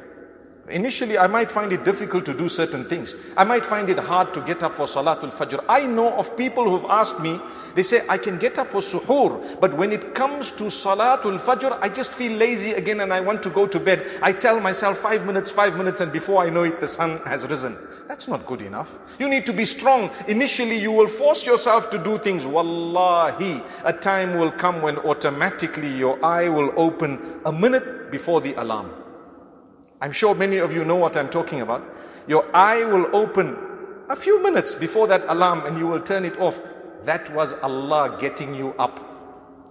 Initially, 0.69 1.17
I 1.17 1.27
might 1.27 1.51
find 1.51 1.73
it 1.73 1.83
difficult 1.83 2.25
to 2.25 2.33
do 2.33 2.47
certain 2.47 2.85
things. 2.85 3.17
I 3.35 3.43
might 3.43 3.65
find 3.65 3.89
it 3.89 3.99
hard 3.99 4.33
to 4.33 4.39
get 4.39 4.63
up 4.63 4.71
for 4.71 4.85
Salatul 4.85 5.29
Fajr. 5.29 5.61
I 5.67 5.85
know 5.85 6.13
of 6.17 6.37
people 6.37 6.63
who've 6.63 6.89
asked 6.89 7.19
me, 7.19 7.37
they 7.75 7.83
say, 7.83 8.05
I 8.07 8.17
can 8.17 8.37
get 8.37 8.57
up 8.57 8.67
for 8.67 8.79
suhoor, 8.79 9.59
but 9.59 9.73
when 9.73 9.91
it 9.91 10.15
comes 10.15 10.51
to 10.51 10.65
Salatul 10.65 11.37
Fajr, 11.37 11.77
I 11.81 11.89
just 11.89 12.13
feel 12.13 12.31
lazy 12.37 12.71
again 12.71 13.01
and 13.01 13.13
I 13.13 13.19
want 13.19 13.43
to 13.43 13.49
go 13.49 13.67
to 13.67 13.77
bed. 13.77 14.07
I 14.21 14.31
tell 14.31 14.61
myself 14.61 14.99
five 14.99 15.25
minutes, 15.25 15.51
five 15.51 15.75
minutes, 15.75 15.99
and 15.99 16.13
before 16.13 16.41
I 16.41 16.49
know 16.49 16.63
it, 16.63 16.79
the 16.79 16.87
sun 16.87 17.19
has 17.25 17.45
risen. 17.45 17.77
That's 18.07 18.29
not 18.29 18.45
good 18.45 18.61
enough. 18.61 18.99
You 19.19 19.27
need 19.27 19.45
to 19.47 19.53
be 19.53 19.65
strong. 19.65 20.11
Initially, 20.29 20.79
you 20.79 20.93
will 20.93 21.09
force 21.09 21.45
yourself 21.45 21.89
to 21.89 21.97
do 21.97 22.17
things. 22.19 22.47
Wallahi, 22.47 23.61
a 23.83 23.91
time 23.91 24.39
will 24.39 24.51
come 24.51 24.81
when 24.81 24.97
automatically 24.99 25.93
your 25.93 26.23
eye 26.23 26.47
will 26.47 26.71
open 26.77 27.41
a 27.45 27.51
minute 27.51 28.11
before 28.11 28.39
the 28.39 28.53
alarm. 28.53 29.02
I'm 30.03 30.11
sure 30.11 30.35
many 30.35 30.57
of 30.57 30.73
you 30.73 30.83
know 30.83 30.97
what 30.97 31.15
I'm 31.15 31.29
talking 31.29 31.61
about. 31.61 31.81
Your 32.27 32.53
eye 32.53 32.83
will 32.83 33.15
open 33.15 33.55
a 34.09 34.17
few 34.17 34.43
minutes 34.43 34.75
before 34.75 35.07
that 35.07 35.23
alarm 35.29 35.65
and 35.65 35.77
you 35.77 35.87
will 35.87 36.01
turn 36.01 36.25
it 36.25 36.37
off. 36.39 36.59
That 37.05 37.33
was 37.33 37.53
Allah 37.53 38.17
getting 38.19 38.53
you 38.53 38.73
up. 38.73 38.99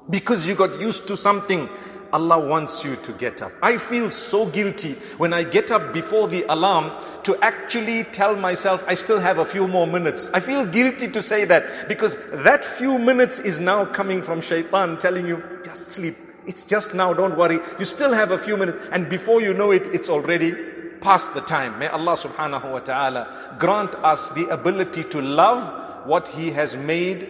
Because 0.09 0.49
you 0.49 0.55
got 0.55 0.81
used 0.81 1.07
to 1.09 1.19
something 1.19 1.69
Allah 2.15 2.39
wants 2.39 2.83
you 2.83 2.97
to 2.97 3.13
get 3.13 3.43
up. 3.43 3.53
I 3.63 3.77
feel 3.77 4.11
so 4.11 4.47
guilty 4.47 4.95
when 5.19 5.35
I 5.35 5.45
get 5.45 5.71
up 5.71 5.93
before 5.93 6.29
the 6.29 6.47
alarm 6.49 6.93
to 7.25 7.37
actually 7.45 8.05
tell 8.05 8.35
myself 8.35 8.83
I 8.89 8.95
still 8.95 9.21
have 9.21 9.37
a 9.37 9.45
few 9.45 9.69
more 9.69 9.87
minutes. 9.87 10.31
I 10.33 10.41
feel 10.41 10.65
guilty 10.65 11.09
to 11.09 11.21
say 11.21 11.45
that 11.45 11.91
because 11.91 12.17
that 12.33 12.65
few 12.65 12.99
minutes 12.99 13.39
is 13.39 13.61
now 13.61 13.85
coming 13.85 14.23
from 14.23 14.41
shaitan 14.41 14.97
telling 14.97 15.27
you, 15.27 15.43
just 15.63 15.89
sleep. 15.89 16.17
It's 16.47 16.65
just 16.65 16.95
now, 16.95 17.13
don't 17.13 17.37
worry. 17.37 17.61
You 17.79 17.85
still 17.85 18.13
have 18.13 18.31
a 18.31 18.39
few 18.39 18.57
minutes 18.57 18.79
and 18.93 19.09
before 19.09 19.41
you 19.41 19.55
know 19.55 19.71
it, 19.71 19.87
it's 19.89 20.09
already 20.11 20.55
past 21.01 21.35
the 21.35 21.41
time. 21.41 21.79
May 21.79 21.89
Allah 21.89 22.13
subhanahu 22.15 22.71
wa 22.73 22.79
ta'ala 22.81 23.57
grant 23.59 23.95
us 23.97 24.31
the 24.31 24.47
ability 24.49 25.05
to 25.05 25.21
love 25.21 26.07
what 26.07 26.29
He 26.29 26.51
has 26.51 26.77
made 26.77 27.29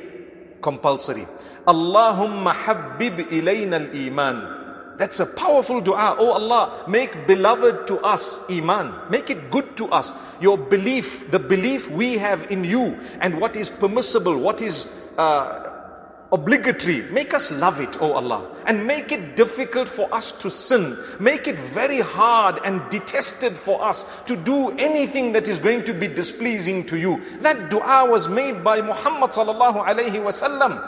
compulsory. 0.60 1.26
Allahumma 1.66 2.52
habbib 2.52 3.18
ilayna 3.30 3.88
al-iman. 3.88 4.60
That's 4.98 5.20
a 5.20 5.26
powerful 5.26 5.80
dua. 5.80 6.16
Oh 6.18 6.32
Allah, 6.32 6.84
make 6.86 7.26
beloved 7.26 7.86
to 7.88 7.98
us 8.00 8.38
Iman. 8.50 8.92
Make 9.10 9.30
it 9.30 9.50
good 9.50 9.76
to 9.78 9.88
us. 9.88 10.12
Your 10.40 10.58
belief, 10.58 11.30
the 11.30 11.38
belief 11.38 11.90
we 11.90 12.18
have 12.18 12.50
in 12.50 12.62
you 12.62 13.00
and 13.20 13.40
what 13.40 13.56
is 13.56 13.70
permissible, 13.70 14.36
what 14.36 14.60
is 14.60 14.86
uh, 15.18 15.71
obligatory. 16.31 17.03
Make 17.11 17.33
us 17.33 17.51
love 17.51 17.79
it, 17.79 17.97
oh 18.01 18.13
Allah. 18.13 18.49
And 18.65 18.85
make 18.85 19.11
it 19.11 19.35
difficult 19.35 19.87
for 19.87 20.13
us 20.13 20.31
to 20.33 20.49
sin. 20.51 20.97
Make 21.19 21.47
it 21.47 21.57
very 21.57 22.01
hard 22.01 22.59
and 22.65 22.81
detested 22.89 23.57
for 23.57 23.81
us 23.83 24.05
to 24.25 24.35
do 24.35 24.71
anything 24.77 25.33
that 25.33 25.47
is 25.47 25.59
going 25.59 25.83
to 25.85 25.93
be 25.93 26.07
displeasing 26.07 26.85
to 26.87 26.97
you. 26.97 27.21
That 27.39 27.69
dua 27.69 28.09
was 28.09 28.27
made 28.27 28.63
by 28.63 28.81
Muhammad 28.81 29.31
sallallahu 29.31 29.85
alayhi 29.85 30.19
wasallam. 30.23 30.81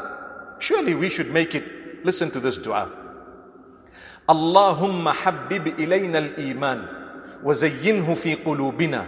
Surely 0.60 0.96
we 0.96 1.10
should 1.10 1.32
make 1.32 1.56
it. 1.56 2.06
Listen 2.06 2.32
to 2.32 2.40
this 2.40 2.58
dua. 2.58 2.92
اللهم 4.30 5.10
حبب 5.10 5.68
الينا 5.80 6.20
الايمان 6.20 6.86
وزينه 7.44 8.14
في 8.14 8.36
قلوبنا 8.36 9.06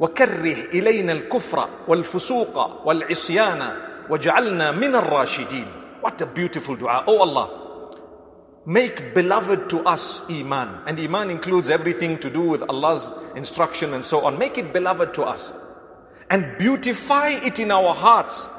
وكره 0.00 0.56
الينا 0.74 1.12
الكفر 1.12 1.68
والفسوق 1.88 2.86
والعصيان 2.86 3.76
واجعلنا 4.10 4.70
من 4.72 4.94
الراشدين 4.94 5.66
what 6.02 6.20
a 6.22 6.26
beautiful 6.26 6.76
dua 6.76 7.04
oh 7.06 7.20
allah 7.22 7.48
make 8.66 9.14
beloved 9.14 9.68
to 9.68 9.78
us 9.88 10.22
iman 10.30 10.68
and 10.86 10.98
iman 11.00 11.30
includes 11.30 11.70
everything 11.70 12.18
to 12.18 12.30
do 12.30 12.42
with 12.42 12.62
allah's 12.68 13.12
instruction 13.36 13.94
and 13.94 14.04
so 14.04 14.24
on 14.24 14.38
make 14.38 14.58
it 14.58 14.72
beloved 14.72 15.14
to 15.14 15.22
us 15.22 15.54
and 16.30 16.46
beautify 16.58 17.28
it 17.28 17.58
in 17.58 17.70
our 17.70 17.94
hearts 17.94 18.50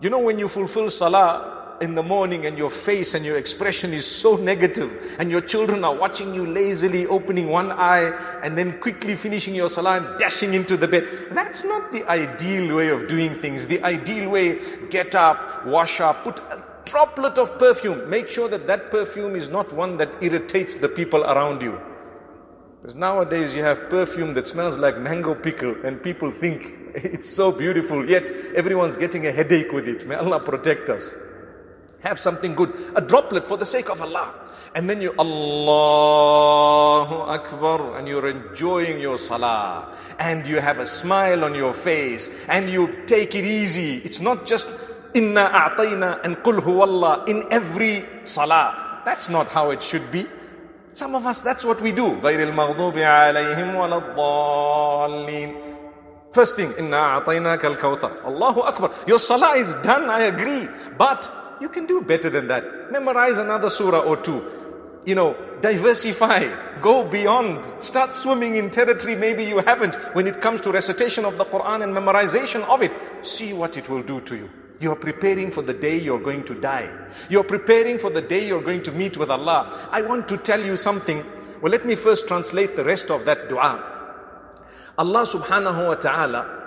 you 0.00 0.10
know 0.10 0.20
when 0.20 0.38
you 0.38 0.48
fulfill 0.48 0.90
salah 0.90 1.59
in 1.81 1.95
the 1.95 2.03
morning 2.03 2.45
and 2.45 2.57
your 2.57 2.69
face 2.69 3.15
and 3.15 3.25
your 3.25 3.37
expression 3.37 3.91
is 3.91 4.05
so 4.05 4.35
negative 4.35 5.15
and 5.19 5.31
your 5.31 5.41
children 5.41 5.83
are 5.83 5.95
watching 5.95 6.33
you 6.33 6.45
lazily 6.45 7.07
opening 7.07 7.49
one 7.49 7.71
eye 7.71 8.11
and 8.43 8.57
then 8.57 8.79
quickly 8.79 9.15
finishing 9.15 9.55
your 9.55 9.67
salah 9.67 9.97
and 9.97 10.19
dashing 10.19 10.53
into 10.53 10.77
the 10.77 10.87
bed. 10.87 11.07
That's 11.31 11.63
not 11.63 11.91
the 11.91 12.07
ideal 12.09 12.75
way 12.75 12.89
of 12.89 13.07
doing 13.07 13.33
things. 13.33 13.67
The 13.67 13.83
ideal 13.83 14.29
way, 14.29 14.59
get 14.89 15.15
up, 15.15 15.65
wash 15.65 15.99
up, 15.99 16.23
put 16.23 16.39
a 16.39 16.63
droplet 16.85 17.37
of 17.39 17.57
perfume. 17.57 18.07
Make 18.09 18.29
sure 18.29 18.47
that 18.47 18.67
that 18.67 18.91
perfume 18.91 19.35
is 19.35 19.49
not 19.49 19.73
one 19.73 19.97
that 19.97 20.11
irritates 20.21 20.75
the 20.75 20.87
people 20.87 21.23
around 21.23 21.61
you. 21.61 21.81
Because 22.81 22.95
nowadays 22.95 23.55
you 23.55 23.63
have 23.63 23.89
perfume 23.89 24.33
that 24.35 24.47
smells 24.47 24.77
like 24.77 24.97
mango 24.99 25.35
pickle 25.35 25.75
and 25.83 26.01
people 26.01 26.31
think 26.31 26.73
it's 26.95 27.29
so 27.29 27.51
beautiful, 27.51 28.07
yet 28.07 28.29
everyone's 28.55 28.97
getting 28.97 29.25
a 29.25 29.31
headache 29.31 29.71
with 29.71 29.87
it. 29.87 30.07
May 30.07 30.15
Allah 30.15 30.39
protect 30.39 30.89
us. 30.89 31.15
Have 32.00 32.20
something 32.20 32.54
good, 32.54 32.72
a 32.94 33.00
droplet 33.00 33.46
for 33.46 33.56
the 33.56 33.66
sake 33.66 33.88
of 33.90 34.00
Allah. 34.00 34.34
And 34.74 34.90
then 34.90 35.00
you, 35.00 35.14
Allahu 35.18 37.14
Akbar, 37.32 37.96
and 37.98 38.06
you're 38.06 38.28
enjoying 38.28 39.00
your 39.00 39.16
salah. 39.16 39.88
And 40.18 40.46
you 40.46 40.60
have 40.60 40.78
a 40.78 40.86
smile 40.86 41.44
on 41.44 41.54
your 41.54 41.72
face. 41.72 42.28
And 42.48 42.68
you 42.68 43.04
take 43.06 43.34
it 43.34 43.44
easy. 43.44 44.02
It's 44.04 44.20
not 44.20 44.44
just 44.44 44.76
inna 45.14 45.48
a'tayna 45.50 46.20
and 46.22 46.36
qul 46.36 46.60
huwallah 46.60 47.26
in 47.26 47.44
every 47.50 48.04
salah. 48.24 49.00
That's 49.06 49.30
not 49.30 49.48
how 49.48 49.70
it 49.70 49.82
should 49.82 50.10
be. 50.10 50.26
Some 50.92 51.14
of 51.14 51.24
us, 51.26 51.40
that's 51.40 51.64
what 51.64 51.80
we 51.80 51.92
do. 51.92 52.20
غير 52.20 52.42
المغضوب 52.52 52.98
عليهم 52.98 53.74
ولا 53.74 53.96
الضالين. 53.96 55.56
First 56.32 56.56
thing, 56.56 56.74
inna 56.78 57.20
a'tainaka 57.20 57.64
al-kawthar. 57.64 58.24
Allahu 58.26 58.60
Akbar. 58.60 58.90
Your 59.06 59.18
salah 59.18 59.56
is 59.56 59.74
done, 59.76 60.10
I 60.10 60.24
agree. 60.24 60.68
But 60.98 61.30
you 61.61 61.69
can 61.69 61.85
do 61.85 62.01
better 62.01 62.29
than 62.29 62.47
that. 62.47 62.91
Memorize 62.91 63.37
another 63.37 63.69
surah 63.69 63.99
or 63.99 64.17
two. 64.17 64.43
You 65.05 65.15
know, 65.15 65.35
diversify, 65.61 66.79
go 66.81 67.03
beyond, 67.07 67.65
start 67.81 68.13
swimming 68.13 68.55
in 68.55 68.69
territory 68.69 69.15
maybe 69.15 69.43
you 69.43 69.59
haven't 69.59 69.95
when 70.13 70.27
it 70.27 70.41
comes 70.41 70.61
to 70.61 70.71
recitation 70.71 71.25
of 71.25 71.37
the 71.37 71.45
Quran 71.45 71.83
and 71.83 71.95
memorization 71.95 72.63
of 72.67 72.81
it. 72.81 72.91
See 73.21 73.53
what 73.53 73.77
it 73.77 73.89
will 73.89 74.03
do 74.03 74.21
to 74.21 74.35
you. 74.35 74.49
You're 74.79 74.95
preparing 74.95 75.51
for 75.51 75.61
the 75.61 75.73
day 75.73 75.99
you're 75.99 76.19
going 76.19 76.43
to 76.45 76.55
die. 76.55 76.91
You're 77.29 77.43
preparing 77.43 77.99
for 77.99 78.09
the 78.09 78.21
day 78.21 78.47
you're 78.47 78.63
going 78.63 78.81
to 78.83 78.91
meet 78.91 79.15
with 79.15 79.29
Allah. 79.29 79.87
I 79.91 80.01
want 80.01 80.27
to 80.29 80.37
tell 80.37 80.63
you 80.65 80.75
something. 80.75 81.23
Well, 81.61 81.71
let 81.71 81.85
me 81.85 81.95
first 81.95 82.27
translate 82.27 82.75
the 82.75 82.83
rest 82.83 83.11
of 83.11 83.25
that 83.25 83.47
dua. 83.47 83.83
Allah 84.97 85.21
subhanahu 85.21 85.87
wa 85.87 85.95
ta'ala 85.95 86.61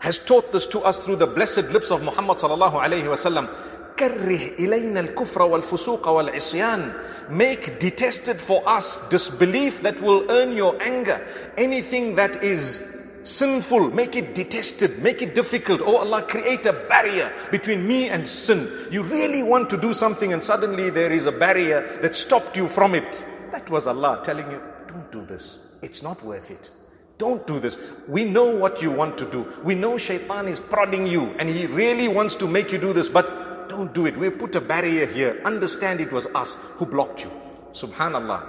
has 0.00 0.18
taught 0.18 0.50
this 0.50 0.66
to 0.66 0.80
us 0.80 1.04
through 1.04 1.16
the 1.16 1.26
blessed 1.26 1.64
lips 1.70 1.90
of 1.90 2.02
Muhammad 2.02 2.38
sallallahu 2.38 2.82
alayhi 2.82 3.08
wa 3.08 3.14
sallam. 3.14 3.54
كره 3.99 4.39
إلينا 4.59 4.99
الكفر 4.99 5.41
والفسوق 5.41 6.07
والعصيان 6.07 6.93
make 7.29 7.79
detested 7.79 8.41
for 8.41 8.61
us 8.67 8.99
disbelief 9.09 9.81
that 9.81 10.01
will 10.01 10.29
earn 10.29 10.51
your 10.51 10.75
anger 10.81 11.25
anything 11.57 12.15
that 12.15 12.43
is 12.43 12.83
sinful 13.21 13.89
make 13.91 14.15
it 14.15 14.35
detested 14.35 14.99
make 15.01 15.21
it 15.21 15.33
difficult 15.33 15.81
oh 15.83 15.97
Allah 15.97 16.21
create 16.23 16.65
a 16.65 16.73
barrier 16.73 17.33
between 17.51 17.87
me 17.87 18.09
and 18.09 18.27
sin 18.27 18.69
you 18.91 19.01
really 19.03 19.43
want 19.43 19.69
to 19.69 19.77
do 19.77 19.93
something 19.93 20.33
and 20.33 20.43
suddenly 20.43 20.89
there 20.89 21.11
is 21.11 21.25
a 21.25 21.31
barrier 21.31 21.81
that 22.01 22.13
stopped 22.13 22.57
you 22.57 22.67
from 22.67 22.95
it 22.95 23.23
that 23.51 23.69
was 23.69 23.87
Allah 23.87 24.21
telling 24.23 24.51
you 24.51 24.61
don't 24.87 25.11
do 25.11 25.25
this 25.25 25.61
it's 25.81 26.03
not 26.03 26.21
worth 26.23 26.51
it 26.51 26.71
don't 27.17 27.47
do 27.47 27.59
this. 27.59 27.77
We 28.07 28.25
know 28.25 28.53
what 28.55 28.81
you 28.81 28.91
want 28.91 29.17
to 29.19 29.25
do. 29.25 29.49
We 29.63 29.73
know 29.73 29.97
shaitan 29.97 30.47
is 30.49 30.59
prodding 30.59 31.07
you 31.07 31.31
and 31.39 31.47
he 31.47 31.65
really 31.65 32.09
wants 32.09 32.35
to 32.35 32.47
make 32.47 32.73
you 32.73 32.77
do 32.77 32.91
this, 32.91 33.09
but 33.09 33.48
don't 33.70 33.94
do 33.94 34.06
it. 34.06 34.16
We 34.18 34.28
put 34.30 34.54
a 34.56 34.60
barrier 34.60 35.06
here. 35.06 35.40
Understand 35.44 36.00
it 36.00 36.12
was 36.12 36.26
us 36.34 36.56
who 36.76 36.86
blocked 36.86 37.24
you. 37.24 37.30
Subhanallah. 37.72 38.42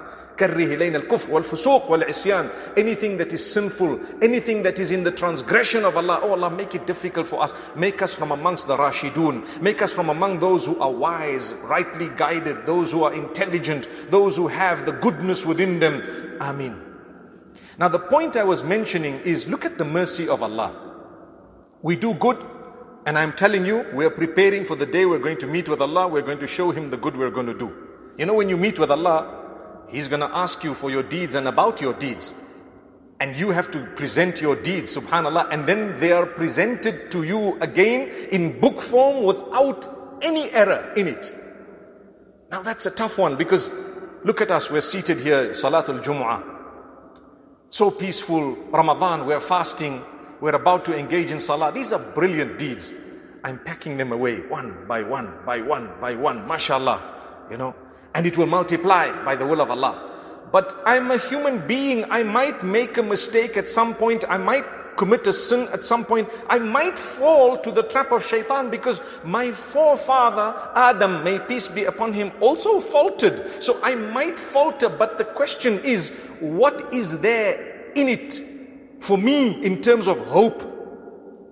anything 2.76 3.18
that 3.18 3.32
is 3.32 3.54
sinful 3.54 4.00
anything 4.24 4.64
that 4.64 4.80
is 4.80 4.90
in 4.90 5.04
the 5.04 5.12
transgression 5.12 5.86
of 5.86 5.96
Allah 5.96 6.20
oh 6.24 6.32
Allah 6.32 6.50
make 6.50 6.74
it 6.74 6.88
difficult 6.88 7.28
for 7.28 7.44
us 7.44 7.54
make 7.76 8.02
us 8.02 8.16
from 8.16 8.32
amongst 8.32 8.66
the 8.66 8.76
rashidun 8.76 9.62
make 9.62 9.84
us 9.84 9.94
from 9.94 10.10
among 10.10 10.40
those 10.40 10.66
who 10.66 10.80
are 10.80 10.92
wise 10.92 11.54
rightly 11.62 12.10
guided 12.16 12.66
those 12.66 12.92
who 12.92 13.04
are 13.04 13.14
intelligent 13.14 13.88
those 14.10 14.36
who 14.36 14.48
have 14.48 14.88
the 14.88 14.94
goodness 14.94 15.46
within 15.46 15.78
them 15.80 16.02
Amin 16.42 16.82
now 17.78 17.88
the 17.88 18.00
point 18.00 18.36
I 18.36 18.44
was 18.44 18.64
mentioning 18.64 19.20
is 19.20 19.48
look 19.48 19.64
at 19.64 19.78
the 19.78 19.86
mercy 19.86 20.28
of 20.28 20.42
Allah 20.42 20.74
we 21.84 21.96
do 21.96 22.16
good 22.16 22.44
and 23.06 23.18
I'm 23.18 23.34
telling 23.34 23.66
you, 23.66 23.86
we're 23.94 24.12
preparing 24.12 24.66
for 24.66 24.76
the 24.76 24.86
day 24.86 25.06
we're 25.06 25.20
going 25.20 25.38
to 25.38 25.48
meet 25.48 25.68
with 25.68 25.82
Allah. 25.82 26.08
We're 26.08 26.22
going 26.22 26.40
to 26.40 26.48
show 26.48 26.72
Him 26.72 26.90
the 26.90 26.98
good 26.98 27.18
we're 27.18 27.32
going 27.32 27.48
to 27.48 27.58
do. 27.58 27.74
You 28.18 28.26
know, 28.26 28.36
when 28.36 28.50
you 28.50 28.58
meet 28.58 28.78
with 28.78 28.92
Allah, 28.92 29.86
He's 29.90 30.08
going 30.08 30.22
to 30.22 30.30
ask 30.36 30.64
you 30.64 30.74
for 30.74 30.92
your 30.92 31.04
deeds 31.04 31.36
and 31.36 31.48
about 31.48 31.82
your 31.82 31.94
deeds. 31.94 32.34
And 33.20 33.36
you 33.36 33.52
have 33.52 33.70
to 33.72 33.86
present 33.96 34.42
your 34.42 34.56
deeds, 34.56 34.96
subhanAllah. 34.96 35.50
And 35.52 35.68
then 35.68 36.00
they 36.00 36.12
are 36.12 36.26
presented 36.26 37.12
to 37.12 37.24
you 37.24 37.60
again 37.60 38.10
in 38.32 38.60
book 38.60 38.82
form 38.82 39.24
without 39.24 39.88
any 40.22 40.50
error 40.52 40.94
in 40.96 41.08
it. 41.08 41.36
Now 42.52 42.62
that's 42.62 42.86
a 42.86 42.92
tough 42.92 43.18
one 43.18 43.36
because 43.36 43.70
look 44.24 44.42
at 44.42 44.52
us, 44.52 44.70
we're 44.70 44.82
seated 44.82 45.20
here, 45.22 45.52
Salatul 45.52 46.04
Jumu'ah. 46.04 46.44
So 47.70 47.90
peaceful, 47.92 48.56
Ramadan, 48.70 49.26
we're 49.26 49.40
fasting, 49.40 50.04
we're 50.42 50.56
about 50.56 50.84
to 50.86 50.98
engage 50.98 51.32
in 51.32 51.40
salah. 51.40 51.72
These 51.72 51.94
are 51.94 52.00
brilliant 52.00 52.58
deeds. 52.58 52.94
I'm 53.44 53.60
packing 53.60 53.98
them 53.98 54.12
away 54.12 54.42
one 54.48 54.86
by 54.88 55.04
one, 55.04 55.34
by 55.46 55.62
one, 55.62 55.92
by 56.02 56.16
one, 56.16 56.48
mashallah, 56.48 57.48
you 57.50 57.58
know, 57.58 57.76
and 58.14 58.26
it 58.26 58.38
will 58.38 58.48
multiply 58.48 59.24
by 59.24 59.36
the 59.36 59.46
will 59.46 59.62
of 59.62 59.72
Allah. 59.72 60.10
But 60.52 60.82
I'm 60.86 61.10
a 61.12 61.18
human 61.18 61.66
being. 61.66 62.06
I 62.12 62.24
might 62.24 62.64
make 62.64 62.98
a 62.98 63.04
mistake 63.04 63.56
at 63.56 63.70
some 63.70 63.96
point. 63.96 64.26
I 64.28 64.38
might 64.38 64.66
commit 64.98 65.26
a 65.26 65.34
sin 65.34 65.68
at 65.72 65.84
some 65.84 66.04
point. 66.04 66.30
I 66.50 66.60
might 66.60 67.00
fall 67.00 67.58
to 67.58 67.72
the 67.72 67.84
trap 67.84 68.12
of 68.12 68.26
shaitan 68.26 68.70
because 68.70 69.02
my 69.24 69.52
forefather, 69.52 70.54
Adam, 70.76 71.24
may 71.24 71.40
peace 71.40 71.68
be 71.70 71.86
upon 71.86 72.14
him, 72.14 72.32
also 72.42 72.80
faltered. 72.80 73.64
So 73.64 73.80
I 73.82 73.96
might 73.96 74.38
falter. 74.38 74.90
But 74.90 75.18
the 75.18 75.26
question 75.26 75.80
is, 75.80 76.10
what 76.40 76.94
is 76.94 77.20
there 77.20 77.92
in 77.96 78.10
it 78.10 78.51
for 79.02 79.18
me, 79.18 79.64
in 79.66 79.82
terms 79.82 80.08
of 80.08 80.20
hope, 80.28 80.64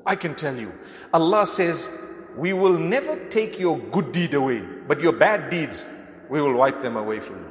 I 0.05 0.15
can 0.15 0.35
tell 0.35 0.55
you, 0.55 0.71
Allah 1.13 1.45
says, 1.45 1.89
we 2.37 2.53
will 2.53 2.77
never 2.77 3.27
take 3.29 3.59
your 3.59 3.77
good 3.77 4.11
deed 4.11 4.35
away, 4.35 4.61
but 4.87 5.01
your 5.01 5.13
bad 5.13 5.49
deeds, 5.49 5.85
we 6.29 6.39
will 6.41 6.53
wipe 6.53 6.79
them 6.79 6.95
away 6.95 7.19
from 7.19 7.39
you. 7.39 7.49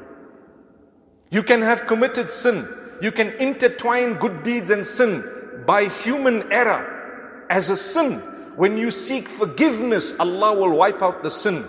You 1.30 1.42
can 1.42 1.62
have 1.62 1.86
committed 1.86 2.30
sin. 2.30 2.66
You 3.02 3.12
can 3.12 3.32
intertwine 3.34 4.14
good 4.14 4.42
deeds 4.42 4.70
and 4.70 4.86
sin 4.86 5.24
by 5.66 5.86
human 5.86 6.50
error 6.52 7.46
as 7.50 7.68
a 7.68 7.76
sin. 7.76 8.14
When 8.56 8.78
you 8.78 8.90
seek 8.90 9.28
forgiveness, 9.28 10.14
Allah 10.18 10.54
will 10.54 10.76
wipe 10.76 11.02
out 11.02 11.22
the 11.22 11.30
sin, 11.30 11.68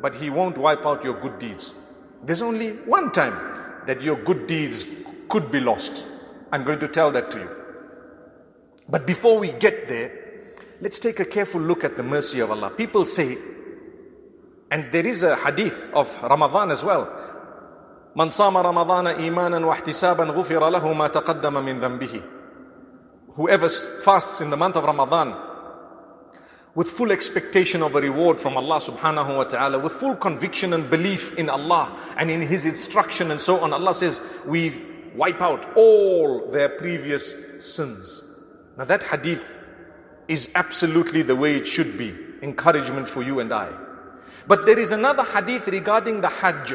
but 0.00 0.14
He 0.14 0.30
won't 0.30 0.58
wipe 0.58 0.86
out 0.86 1.02
your 1.02 1.18
good 1.18 1.38
deeds. 1.38 1.74
There's 2.24 2.42
only 2.42 2.72
one 2.84 3.10
time 3.10 3.34
that 3.86 4.02
your 4.02 4.16
good 4.16 4.46
deeds 4.46 4.86
could 5.28 5.50
be 5.50 5.60
lost. 5.60 6.06
I'm 6.52 6.64
going 6.64 6.80
to 6.80 6.88
tell 6.88 7.10
that 7.12 7.30
to 7.32 7.38
you. 7.38 7.59
But 8.89 9.07
before 9.07 9.39
we 9.39 9.51
get 9.51 9.87
there, 9.87 10.11
let's 10.81 10.99
take 10.99 11.19
a 11.19 11.25
careful 11.25 11.61
look 11.61 11.83
at 11.83 11.97
the 11.97 12.03
mercy 12.03 12.39
of 12.39 12.51
Allah. 12.51 12.69
People 12.69 13.05
say, 13.05 13.37
and 14.69 14.91
there 14.91 15.05
is 15.05 15.23
a 15.23 15.35
hadith 15.35 15.89
of 15.93 16.21
Ramadan 16.23 16.71
as 16.71 16.83
well. 16.83 17.07
من 18.15 18.29
صام 18.29 18.57
رمضان 18.57 19.07
إيمانا 19.07 19.65
واحتسابا 19.65 20.23
غفر 20.23 20.69
له 20.69 20.93
ما 20.93 21.07
تقدم 21.07 21.53
من 21.65 21.79
ذنبه. 21.79 22.23
Whoever 23.33 23.67
fasts 23.67 24.39
in 24.39 24.49
the 24.49 24.57
month 24.57 24.77
of 24.77 24.85
Ramadan 24.85 25.35
with 26.75 26.89
full 26.89 27.11
expectation 27.11 27.81
of 27.81 27.95
a 27.95 28.01
reward 28.01 28.39
from 28.39 28.57
Allah 28.57 28.77
subhanahu 28.77 29.37
wa 29.37 29.43
ta'ala, 29.45 29.79
with 29.79 29.93
full 29.93 30.15
conviction 30.15 30.73
and 30.73 30.89
belief 30.89 31.33
in 31.35 31.49
Allah 31.49 31.97
and 32.17 32.29
in 32.29 32.41
His 32.41 32.65
instruction 32.65 33.31
and 33.31 33.39
so 33.39 33.59
on. 33.59 33.73
Allah 33.73 33.93
says, 33.93 34.21
we 34.45 34.81
wipe 35.15 35.41
out 35.41 35.75
all 35.75 36.49
their 36.51 36.69
previous 36.69 37.33
sins. 37.59 38.23
Now 38.80 38.86
that 38.86 39.02
hadith 39.02 39.58
is 40.26 40.50
absolutely 40.54 41.20
the 41.20 41.36
way 41.36 41.54
it 41.54 41.66
should 41.66 41.98
be. 41.98 42.16
Encouragement 42.40 43.10
for 43.10 43.22
you 43.22 43.38
and 43.38 43.52
I. 43.52 43.76
But 44.46 44.64
there 44.64 44.78
is 44.78 44.90
another 44.90 45.22
hadith 45.22 45.66
regarding 45.66 46.22
the 46.22 46.30
Hajj 46.30 46.70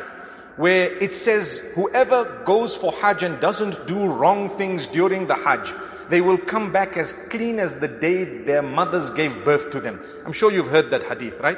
where 0.56 0.96
it 0.98 1.16
says, 1.16 1.64
whoever 1.74 2.44
goes 2.46 2.76
for 2.76 2.92
Hajj 2.92 3.24
and 3.24 3.40
doesn't 3.40 3.88
do 3.88 4.08
wrong 4.08 4.52
things 4.52 4.86
during 4.86 5.26
the 5.26 5.34
Hajj, 5.34 5.74
they 6.10 6.22
will 6.22 6.38
come 6.38 6.72
back 6.72 6.96
as 6.96 7.14
clean 7.32 7.60
as 7.60 7.74
the 7.78 7.88
day 7.88 8.24
their 8.44 8.62
mothers 8.62 9.10
gave 9.10 9.44
birth 9.44 9.72
to 9.72 9.80
them. 9.80 10.00
I'm 10.28 10.32
sure 10.32 10.52
you've 10.52 10.68
heard 10.68 10.92
that 10.92 11.02
hadith, 11.02 11.40
right? 11.40 11.58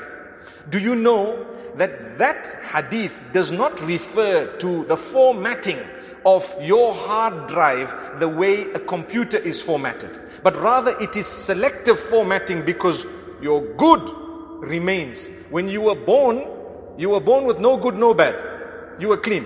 Do 0.70 0.80
you 0.80 0.96
know 0.96 1.46
that 1.76 2.18
that 2.20 2.48
hadith 2.72 3.14
does 3.34 3.52
not 3.52 3.82
refer 3.82 4.46
to 4.60 4.86
the 4.86 4.96
formatting 4.96 5.80
of 6.28 6.54
your 6.62 6.94
hard 6.94 7.48
drive 7.48 8.20
the 8.20 8.28
way 8.28 8.64
a 8.74 8.80
computer 8.80 9.38
is 9.38 9.62
formatted, 9.62 10.20
but 10.44 10.58
rather 10.58 10.92
it 11.00 11.16
is 11.16 11.26
selective 11.26 11.98
formatting 11.98 12.66
because 12.66 13.06
your 13.42 13.62
good 13.76 14.04
remains. 14.60 15.28
When 15.50 15.70
you 15.70 15.80
were 15.80 15.96
born, 15.96 16.46
you 16.98 17.12
were 17.12 17.22
born 17.22 17.46
with 17.46 17.60
no 17.60 17.78
good, 17.78 17.96
no 17.96 18.14
bad. 18.14 18.36
You 19.00 19.08
were 19.08 19.18
clean. 19.18 19.46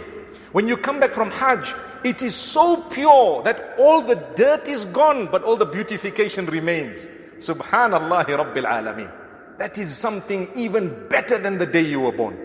When 0.54 0.68
you 0.68 0.76
come 0.76 1.00
back 1.00 1.14
from 1.14 1.30
Hajj, 1.30 1.76
it 2.04 2.24
is 2.24 2.34
so 2.34 2.78
pure 2.90 3.44
that 3.44 3.76
all 3.78 4.02
the 4.02 4.16
dirt 4.36 4.68
is 4.68 4.86
gone, 4.86 5.28
but 5.28 5.44
all 5.44 5.58
the 5.58 5.68
beautification 5.68 6.48
remains. 6.48 7.08
Subhanallah 7.38 8.26
Rabbil 8.26 8.66
Alameen. 8.66 9.12
That 9.60 9.78
is 9.78 9.96
something 9.96 10.50
even 10.56 11.08
better 11.10 11.38
than 11.38 11.60
the 11.60 11.68
day 11.68 11.82
you 11.84 12.00
were 12.00 12.12
born. 12.12 12.40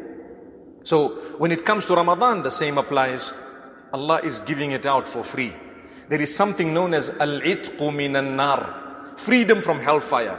So 0.83 1.17
when 1.39 1.53
it 1.53 1.65
comes 1.65 1.87
to 1.87 1.95
Ramadan, 1.95 2.43
the 2.43 2.51
same 2.51 2.77
applies. 2.77 3.33
Allah 3.97 4.21
is 4.23 4.41
giving 4.41 4.73
it 4.73 4.85
out 4.85 5.09
for 5.09 5.25
free. 5.25 5.55
There 6.11 6.21
is 6.21 6.37
something 6.37 6.75
known 6.75 6.93
as 6.93 7.09
al-itqu 7.09 8.37
nar, 8.37 9.17
freedom 9.17 9.63
from 9.63 9.81
hellfire. 9.81 10.37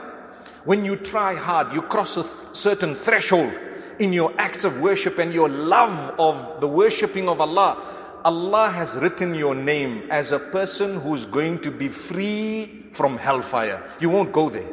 When 0.64 0.86
you 0.86 0.96
try 0.96 1.34
hard, 1.34 1.74
you 1.74 1.82
cross 1.82 2.18
a 2.18 2.26
certain 2.54 2.94
threshold 2.94 3.52
in 3.98 4.14
your 4.14 4.32
acts 4.38 4.64
of 4.64 4.80
worship 4.80 5.18
and 5.18 5.34
your 5.34 5.50
love 5.50 6.14
of 6.20 6.62
the 6.62 6.68
worshipping 6.68 7.28
of 7.28 7.42
Allah, 7.42 7.82
Allah 8.24 8.70
has 8.70 8.96
written 9.00 9.34
your 9.34 9.56
name 9.56 10.08
as 10.12 10.32
a 10.32 10.38
person 10.38 11.02
who's 11.02 11.26
going 11.26 11.58
to 11.62 11.72
be 11.72 11.88
free 11.88 12.86
from 12.92 13.18
hellfire. 13.18 13.90
You 14.00 14.12
won't 14.12 14.32
go 14.32 14.50
there. 14.50 14.72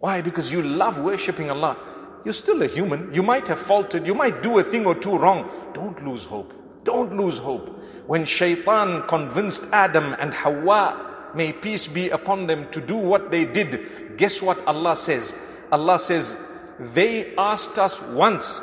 Why? 0.00 0.22
Because 0.22 0.50
you 0.50 0.62
love 0.62 1.00
worshipping 1.00 1.50
Allah. 1.50 1.76
You're 2.24 2.32
still 2.32 2.62
a 2.62 2.66
human. 2.66 3.12
You 3.12 3.22
might 3.22 3.46
have 3.48 3.58
faltered. 3.58 4.06
You 4.06 4.14
might 4.14 4.42
do 4.42 4.58
a 4.58 4.64
thing 4.64 4.86
or 4.86 4.94
two 4.94 5.18
wrong. 5.18 5.52
Don't 5.74 6.02
lose 6.02 6.24
hope. 6.24 6.54
Don't 6.85 7.15
lose 7.15 7.37
hope. 7.37 7.69
When 8.07 8.25
shaitan 8.25 9.03
convinced 9.07 9.67
Adam 9.71 10.15
and 10.19 10.33
Hawa, 10.33 10.97
may 11.35 11.53
peace 11.53 11.87
be 11.87 12.09
upon 12.09 12.47
them, 12.47 12.69
to 12.71 12.81
do 12.81 12.95
what 12.95 13.31
they 13.31 13.45
did, 13.45 14.17
guess 14.17 14.41
what 14.41 14.65
Allah 14.67 14.95
says? 14.95 15.35
Allah 15.71 15.99
says, 15.99 16.37
they 16.79 17.35
asked 17.37 17.77
us 17.79 18.01
once, 18.01 18.61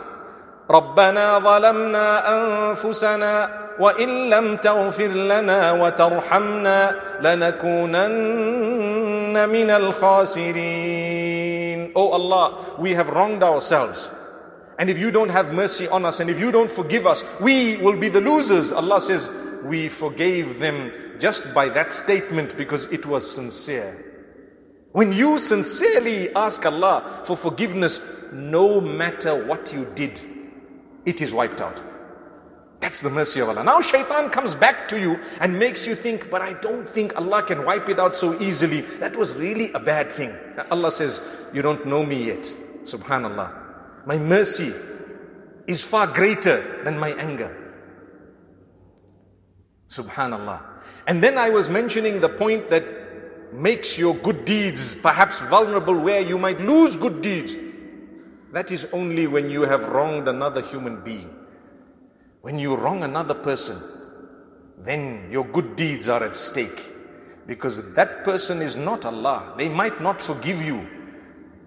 ربنا 0.69 1.39
ظلمنا 1.39 2.29
أنفسنا 2.29 3.51
وإن 3.81 4.31
لم 4.31 4.57
تغفر 4.57 5.09
لنا 5.09 5.73
وترحمنا 5.73 6.95
لنكونن 7.21 8.69
من 9.49 9.71
الخاسرين 9.71 11.29
Oh 11.97 12.11
Allah, 12.13 12.77
we 12.79 12.93
have 12.93 13.09
wronged 13.09 13.43
ourselves. 13.43 14.11
And 14.80 14.90
if 14.90 14.98
you 14.98 15.12
don't 15.12 15.30
have 15.30 15.54
mercy 15.54 15.88
on 15.88 16.06
us 16.06 16.20
and 16.20 16.30
if 16.30 16.40
you 16.40 16.52
don't 16.52 16.72
forgive 16.72 17.06
us, 17.06 17.24
we 17.40 17.78
will 17.78 17.98
be 17.98 18.10
the 18.10 18.22
losers. 18.22 18.72
Allah 18.72 19.00
says, 19.00 19.30
we 19.64 19.88
forgave 19.88 20.60
them 20.60 20.92
just 21.20 21.54
by 21.54 21.70
that 21.70 21.92
statement 21.92 22.58
because 22.58 22.86
it 22.86 23.06
was 23.06 23.30
sincere. 23.30 24.10
When 24.92 25.12
you 25.12 25.38
sincerely 25.38 26.34
ask 26.36 26.66
Allah 26.66 27.22
for 27.24 27.36
forgiveness, 27.36 28.02
no 28.32 28.82
matter 28.82 29.46
what 29.46 29.72
you 29.74 29.86
did, 29.96 30.22
it 31.06 31.22
is 31.22 31.34
wiped 31.34 31.62
out. 31.62 31.82
That's 32.80 33.00
the 33.02 33.10
mercy 33.10 33.40
of 33.40 33.50
Allah. 33.50 33.64
Now 33.64 33.80
shaitan 33.80 34.30
comes 34.30 34.56
back 34.56 34.88
to 34.90 35.00
you 35.00 35.20
and 35.40 35.58
makes 35.58 35.88
you 35.88 35.96
think, 35.96 36.30
but 36.30 36.42
I 36.42 36.54
don't 36.54 36.88
think 36.88 37.16
Allah 37.16 37.42
can 37.42 37.64
wipe 37.64 37.88
it 37.88 38.00
out 38.00 38.14
so 38.14 38.40
easily. 38.42 38.82
That 38.82 39.16
was 39.16 39.34
really 39.36 39.72
a 39.72 39.80
bad 39.80 40.12
thing. 40.12 40.36
Allah 40.70 40.92
says, 40.92 41.22
you 41.54 41.62
don't 41.62 41.86
know 41.86 42.06
me 42.06 42.26
yet. 42.26 42.44
Subhanallah. 42.84 43.63
My 44.06 44.18
mercy 44.18 44.74
is 45.68 45.84
far 45.84 46.08
greater 46.08 46.84
than 46.84 46.98
my 46.98 47.12
anger. 47.12 47.56
Subhanallah. 49.88 50.64
And 51.08 51.24
then 51.24 51.38
I 51.38 51.50
was 51.50 51.70
mentioning 51.70 52.20
the 52.20 52.30
point 52.30 52.70
that 52.70 52.84
makes 53.54 53.98
your 53.98 54.16
good 54.16 54.46
deeds 54.46 54.96
perhaps 54.96 55.40
vulnerable 55.42 56.00
where 56.00 56.22
you 56.22 56.38
might 56.38 56.60
lose 56.60 56.98
good 56.98 57.22
deeds. 57.22 57.56
That 58.52 58.72
is 58.72 58.88
only 58.92 59.28
when 59.28 59.50
you 59.50 59.64
have 59.64 59.90
wronged 59.90 60.28
another 60.28 60.62
human 60.62 61.04
being. 61.04 61.30
When 62.42 62.60
you 62.60 62.76
wrong 62.76 63.04
another 63.04 63.34
person, 63.34 63.82
then 64.78 65.30
your 65.32 65.46
good 65.46 65.76
deeds 65.76 66.10
are 66.10 66.24
at 66.24 66.36
stake. 66.36 66.92
Because 67.46 67.94
that 67.94 68.24
person 68.24 68.62
is 68.62 68.76
not 68.76 69.06
Allah. 69.06 69.54
They 69.58 69.70
might 69.70 70.02
not 70.02 70.22
forgive 70.22 70.62
you. 70.62 70.88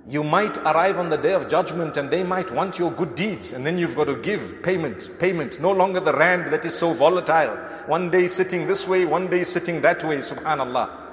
You 0.09 0.23
might 0.23 0.57
arrive 0.59 1.01
on 1.01 1.09
the 1.09 1.17
day 1.17 1.33
of 1.33 1.49
judgment 1.49 1.97
and 1.97 2.09
they 2.09 2.23
might 2.23 2.53
want 2.53 2.79
your 2.79 2.93
good 2.93 3.17
deeds. 3.17 3.53
And 3.53 3.67
then 3.67 3.77
you've 3.77 3.97
got 3.97 4.05
to 4.05 4.17
give 4.23 4.63
payment, 4.63 5.11
payment. 5.19 5.61
No 5.61 5.73
longer 5.73 5.99
the 5.99 6.13
rand 6.13 6.53
that 6.53 6.65
is 6.65 6.79
so 6.79 6.93
volatile. 6.93 7.57
One 7.87 8.09
day 8.09 8.29
sitting 8.29 8.69
this 8.69 8.87
way, 8.87 9.05
one 9.05 9.27
day 9.29 9.43
sitting 9.43 9.81
that 9.81 10.05
way. 10.05 10.19
Subhanallah. 10.19 11.07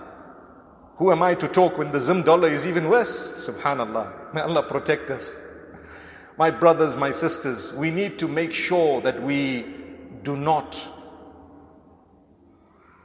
Who 0.98 1.12
am 1.12 1.24
I 1.24 1.34
to 1.34 1.48
talk 1.48 1.80
when 1.80 1.92
the 1.92 2.00
Zim 2.00 2.22
dollar 2.22 2.48
is 2.48 2.68
even 2.68 2.88
worse? 2.88 3.48
Subhanallah. 3.50 4.32
May 4.36 4.42
Allah 4.42 4.62
protect 4.62 5.10
us. 5.10 5.36
My 6.38 6.52
brothers, 6.52 6.96
my 6.96 7.10
sisters, 7.10 7.74
we 7.74 7.90
need 7.90 8.20
to 8.20 8.28
make 8.28 8.54
sure 8.54 9.02
that 9.02 9.22
we 9.24 9.66
do 10.22 10.38
not 10.38 10.88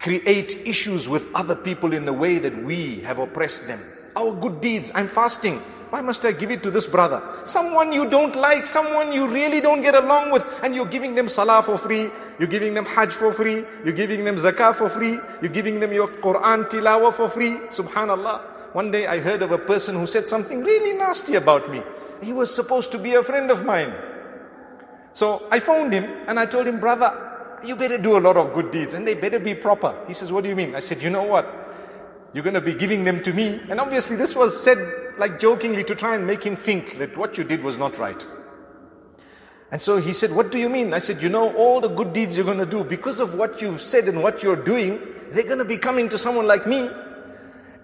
create 0.00 0.66
issues 0.66 1.08
with 1.08 1.26
other 1.34 1.56
people 1.56 1.94
in 1.94 2.04
the 2.04 2.12
way 2.12 2.38
that 2.38 2.62
we 2.62 3.00
have 3.00 3.18
oppressed 3.18 3.66
them. 3.66 3.80
Our 4.16 4.34
good 4.34 4.60
deeds, 4.60 4.92
I'm 4.94 5.08
fasting. 5.08 5.62
Why 5.90 6.02
must 6.02 6.24
I 6.24 6.32
give 6.32 6.50
it 6.50 6.62
to 6.64 6.70
this 6.70 6.86
brother? 6.86 7.22
Someone 7.44 7.92
you 7.92 8.08
don't 8.08 8.36
like, 8.36 8.66
someone 8.66 9.10
you 9.10 9.26
really 9.26 9.60
don't 9.60 9.80
get 9.80 9.94
along 9.94 10.32
with, 10.32 10.44
and 10.62 10.74
you're 10.74 10.86
giving 10.86 11.14
them 11.14 11.28
salah 11.28 11.62
for 11.62 11.78
free, 11.78 12.10
you're 12.38 12.48
giving 12.48 12.74
them 12.74 12.84
hajj 12.84 13.14
for 13.14 13.32
free, 13.32 13.64
you're 13.84 13.94
giving 13.94 14.24
them 14.24 14.36
zakah 14.36 14.74
for 14.74 14.90
free, 14.90 15.18
you're 15.40 15.50
giving 15.50 15.80
them 15.80 15.92
your 15.92 16.08
Quran 16.08 16.68
tilawah 16.68 17.12
for 17.12 17.28
free. 17.28 17.56
Subhanallah. 17.68 18.74
One 18.74 18.90
day 18.90 19.06
I 19.06 19.18
heard 19.18 19.40
of 19.40 19.50
a 19.50 19.58
person 19.58 19.94
who 19.94 20.06
said 20.06 20.28
something 20.28 20.62
really 20.62 20.92
nasty 20.92 21.36
about 21.36 21.70
me. 21.70 21.82
He 22.22 22.32
was 22.32 22.54
supposed 22.54 22.92
to 22.92 22.98
be 22.98 23.14
a 23.14 23.22
friend 23.22 23.50
of 23.50 23.64
mine. 23.64 23.94
So 25.12 25.46
I 25.50 25.58
phoned 25.58 25.92
him 25.92 26.04
and 26.26 26.38
I 26.38 26.44
told 26.44 26.66
him, 26.66 26.78
brother, 26.78 27.10
you 27.64 27.76
better 27.76 27.98
do 27.98 28.16
a 28.16 28.20
lot 28.20 28.36
of 28.36 28.52
good 28.52 28.70
deeds 28.70 28.94
and 28.94 29.06
they 29.06 29.14
better 29.14 29.38
be 29.38 29.54
proper. 29.54 29.96
He 30.06 30.12
says, 30.12 30.32
what 30.32 30.44
do 30.44 30.50
you 30.50 30.56
mean? 30.56 30.74
I 30.74 30.80
said, 30.80 31.02
you 31.02 31.10
know 31.10 31.24
what? 31.24 31.46
You're 32.34 32.44
going 32.44 32.54
to 32.54 32.60
be 32.60 32.74
giving 32.74 33.04
them 33.04 33.22
to 33.22 33.32
me. 33.32 33.60
And 33.68 33.80
obviously 33.80 34.16
this 34.16 34.36
was 34.36 34.62
said 34.62 34.78
like 35.18 35.40
jokingly 35.40 35.84
to 35.84 35.94
try 35.94 36.14
and 36.14 36.26
make 36.26 36.42
him 36.42 36.56
think 36.56 36.98
that 36.98 37.16
what 37.16 37.38
you 37.38 37.44
did 37.44 37.62
was 37.62 37.78
not 37.78 37.98
right. 37.98 38.26
And 39.70 39.82
so 39.82 39.98
he 39.98 40.12
said, 40.12 40.32
What 40.32 40.50
do 40.50 40.58
you 40.58 40.68
mean? 40.68 40.94
I 40.94 40.98
said, 40.98 41.22
You 41.22 41.28
know, 41.28 41.54
all 41.54 41.80
the 41.80 41.88
good 41.88 42.12
deeds 42.12 42.36
you're 42.36 42.46
going 42.46 42.58
to 42.58 42.66
do, 42.66 42.84
because 42.84 43.20
of 43.20 43.34
what 43.34 43.60
you've 43.60 43.80
said 43.80 44.08
and 44.08 44.22
what 44.22 44.42
you're 44.42 44.56
doing, 44.56 45.00
they're 45.30 45.44
going 45.44 45.58
to 45.58 45.64
be 45.64 45.76
coming 45.76 46.08
to 46.08 46.18
someone 46.18 46.46
like 46.46 46.66
me. 46.66 46.88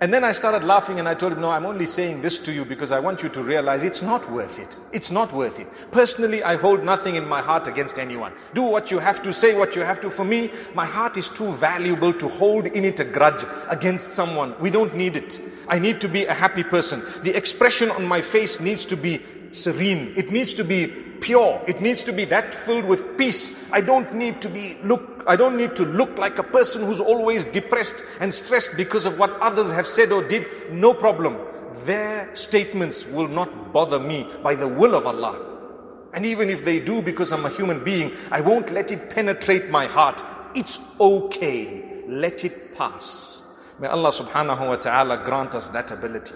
And 0.05 0.13
then 0.13 0.23
I 0.23 0.33
started 0.33 0.65
laughing 0.65 0.99
and 0.99 1.09
I 1.09 1.15
told 1.15 1.33
him, 1.33 1.41
No, 1.41 1.51
I'm 1.51 1.65
only 1.65 1.87
saying 1.87 2.21
this 2.21 2.39
to 2.41 2.53
you 2.53 2.67
because 2.67 2.93
I 2.93 3.01
want 3.01 3.23
you 3.23 3.31
to 3.31 3.43
realize 3.43 3.83
it's 3.83 4.03
not 4.03 4.31
worth 4.31 4.59
it. 4.59 4.77
It's 4.93 5.11
not 5.11 5.33
worth 5.33 5.59
it. 5.59 5.67
Personally, 5.93 6.43
I 6.43 6.57
hold 6.57 6.85
nothing 6.85 7.15
in 7.15 7.27
my 7.27 7.41
heart 7.41 7.69
against 7.69 7.99
anyone. 7.99 8.35
Do 8.53 8.65
what 8.65 8.91
you 8.91 8.99
have 8.99 9.23
to, 9.23 9.33
say 9.33 9.55
what 9.55 9.75
you 9.75 9.81
have 9.81 10.03
to. 10.03 10.11
For 10.11 10.27
me, 10.27 10.51
my 10.75 10.85
heart 10.85 11.17
is 11.17 11.31
too 11.31 11.51
valuable 11.53 12.13
to 12.13 12.29
hold 12.29 12.67
in 12.67 12.85
it 12.85 13.01
a 13.01 13.05
grudge 13.05 13.47
against 13.71 14.11
someone. 14.11 14.55
We 14.61 14.69
don't 14.69 14.95
need 14.95 15.17
it. 15.17 15.41
I 15.69 15.79
need 15.79 16.03
to 16.03 16.09
be 16.11 16.27
a 16.27 16.35
happy 16.35 16.65
person. 16.65 17.03
The 17.23 17.35
expression 17.35 17.91
on 17.91 18.05
my 18.05 18.21
face 18.21 18.61
needs 18.61 18.85
to 18.85 18.99
be 18.99 19.23
serene. 19.55 20.13
It 20.17 20.31
needs 20.31 20.55
to 20.55 20.65
be 20.65 20.89
pure. 21.21 21.63
It 21.67 21.81
needs 21.81 22.03
to 22.05 22.13
be 22.13 22.25
that 22.27 22.55
filled 22.55 22.85
with 22.85 23.17
peace. 23.17 23.53
I 23.73 23.81
don't 23.81 24.13
need 24.15 24.43
to 24.43 24.49
be 24.49 24.77
look, 24.85 25.25
I 25.27 25.37
don't 25.37 25.57
need 25.57 25.75
to 25.77 25.85
look 25.85 26.19
like 26.19 26.39
a 26.39 26.43
person 26.43 26.85
who's 26.85 27.01
always 27.01 27.45
depressed 27.47 28.05
and 28.21 28.33
stressed 28.33 28.77
because 28.77 29.07
of 29.07 29.19
what 29.19 29.31
others 29.41 29.73
have 29.73 29.87
said 29.87 30.13
or 30.13 30.23
did. 30.27 30.47
No 30.71 30.93
problem. 30.93 31.39
Their 31.85 32.35
statements 32.37 33.07
will 33.07 33.29
not 33.29 33.73
bother 33.73 33.99
me 33.99 34.29
by 34.43 34.55
the 34.55 34.69
will 34.69 34.95
of 34.95 35.07
Allah. 35.07 35.51
And 36.15 36.25
even 36.25 36.49
if 36.49 36.65
they 36.65 36.79
do 36.79 37.03
because 37.03 37.33
I'm 37.33 37.45
a 37.45 37.51
human 37.51 37.83
being, 37.83 38.13
I 38.31 38.41
won't 38.41 38.71
let 38.71 38.93
it 38.93 39.11
penetrate 39.11 39.71
my 39.71 39.87
heart. 39.87 40.23
It's 40.55 40.79
okay. 41.01 42.03
Let 42.07 42.45
it 42.45 42.77
pass. 42.77 43.43
May 43.81 43.89
Allah 43.89 44.11
subhanahu 44.11 44.69
wa 44.69 44.77
ta'ala 44.77 45.25
grant 45.25 45.55
us 45.57 45.71
that 45.71 45.91
ability. 45.91 46.35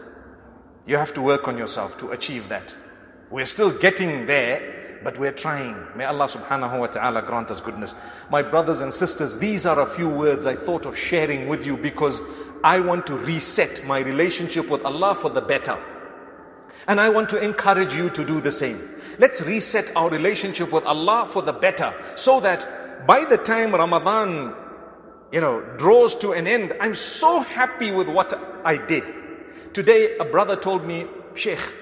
You 0.86 0.96
have 0.96 1.12
to 1.14 1.22
work 1.22 1.46
on 1.46 1.56
yourself 1.56 1.96
to 1.98 2.10
achieve 2.10 2.48
that. 2.48 2.76
We're 3.30 3.44
still 3.44 3.70
getting 3.70 4.24
there, 4.26 5.00
but 5.04 5.18
we're 5.18 5.32
trying. 5.32 5.86
May 5.94 6.04
Allah 6.06 6.24
subhanahu 6.24 6.78
wa 6.80 6.86
ta'ala 6.86 7.22
grant 7.22 7.50
us 7.50 7.60
goodness. 7.60 7.94
My 8.30 8.42
brothers 8.42 8.80
and 8.80 8.92
sisters, 8.92 9.38
these 9.38 9.66
are 9.66 9.80
a 9.80 9.86
few 9.86 10.08
words 10.08 10.46
I 10.46 10.56
thought 10.56 10.86
of 10.86 10.96
sharing 10.96 11.46
with 11.46 11.66
you 11.66 11.76
because 11.76 12.22
I 12.64 12.80
want 12.80 13.06
to 13.08 13.16
reset 13.16 13.84
my 13.84 14.00
relationship 14.00 14.70
with 14.70 14.82
Allah 14.84 15.14
for 15.14 15.28
the 15.28 15.42
better. 15.42 15.78
And 16.86 16.98
I 16.98 17.10
want 17.10 17.28
to 17.28 17.42
encourage 17.42 17.94
you 17.94 18.08
to 18.10 18.24
do 18.24 18.40
the 18.40 18.50
same. 18.50 18.96
Let's 19.18 19.42
reset 19.42 19.94
our 19.94 20.08
relationship 20.08 20.72
with 20.72 20.86
Allah 20.86 21.26
for 21.28 21.42
the 21.42 21.52
better 21.52 21.92
so 22.16 22.40
that 22.40 23.06
by 23.06 23.26
the 23.26 23.36
time 23.36 23.74
Ramadan, 23.74 24.54
you 25.32 25.42
know, 25.42 25.60
draws 25.76 26.14
to 26.16 26.32
an 26.32 26.46
end, 26.46 26.72
I'm 26.80 26.94
so 26.94 27.40
happy 27.40 27.92
with 27.92 28.08
what 28.08 28.32
I 28.64 28.78
did. 28.78 29.12
Today, 29.74 30.16
a 30.16 30.24
brother 30.24 30.56
told 30.56 30.86
me, 30.86 31.06
Sheikh, 31.34 31.76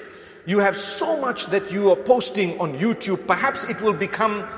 you 0.47 0.61
have 0.61 0.77
so 0.77 1.21
much 1.21 1.47
that 1.47 1.73
you 1.73 1.91
are 1.91 1.97
posting 1.97 2.59
on 2.61 2.77
YouTube, 2.77 3.27
perhaps 3.27 3.65
it 3.65 3.81
will 3.83 3.93
become 3.93 4.49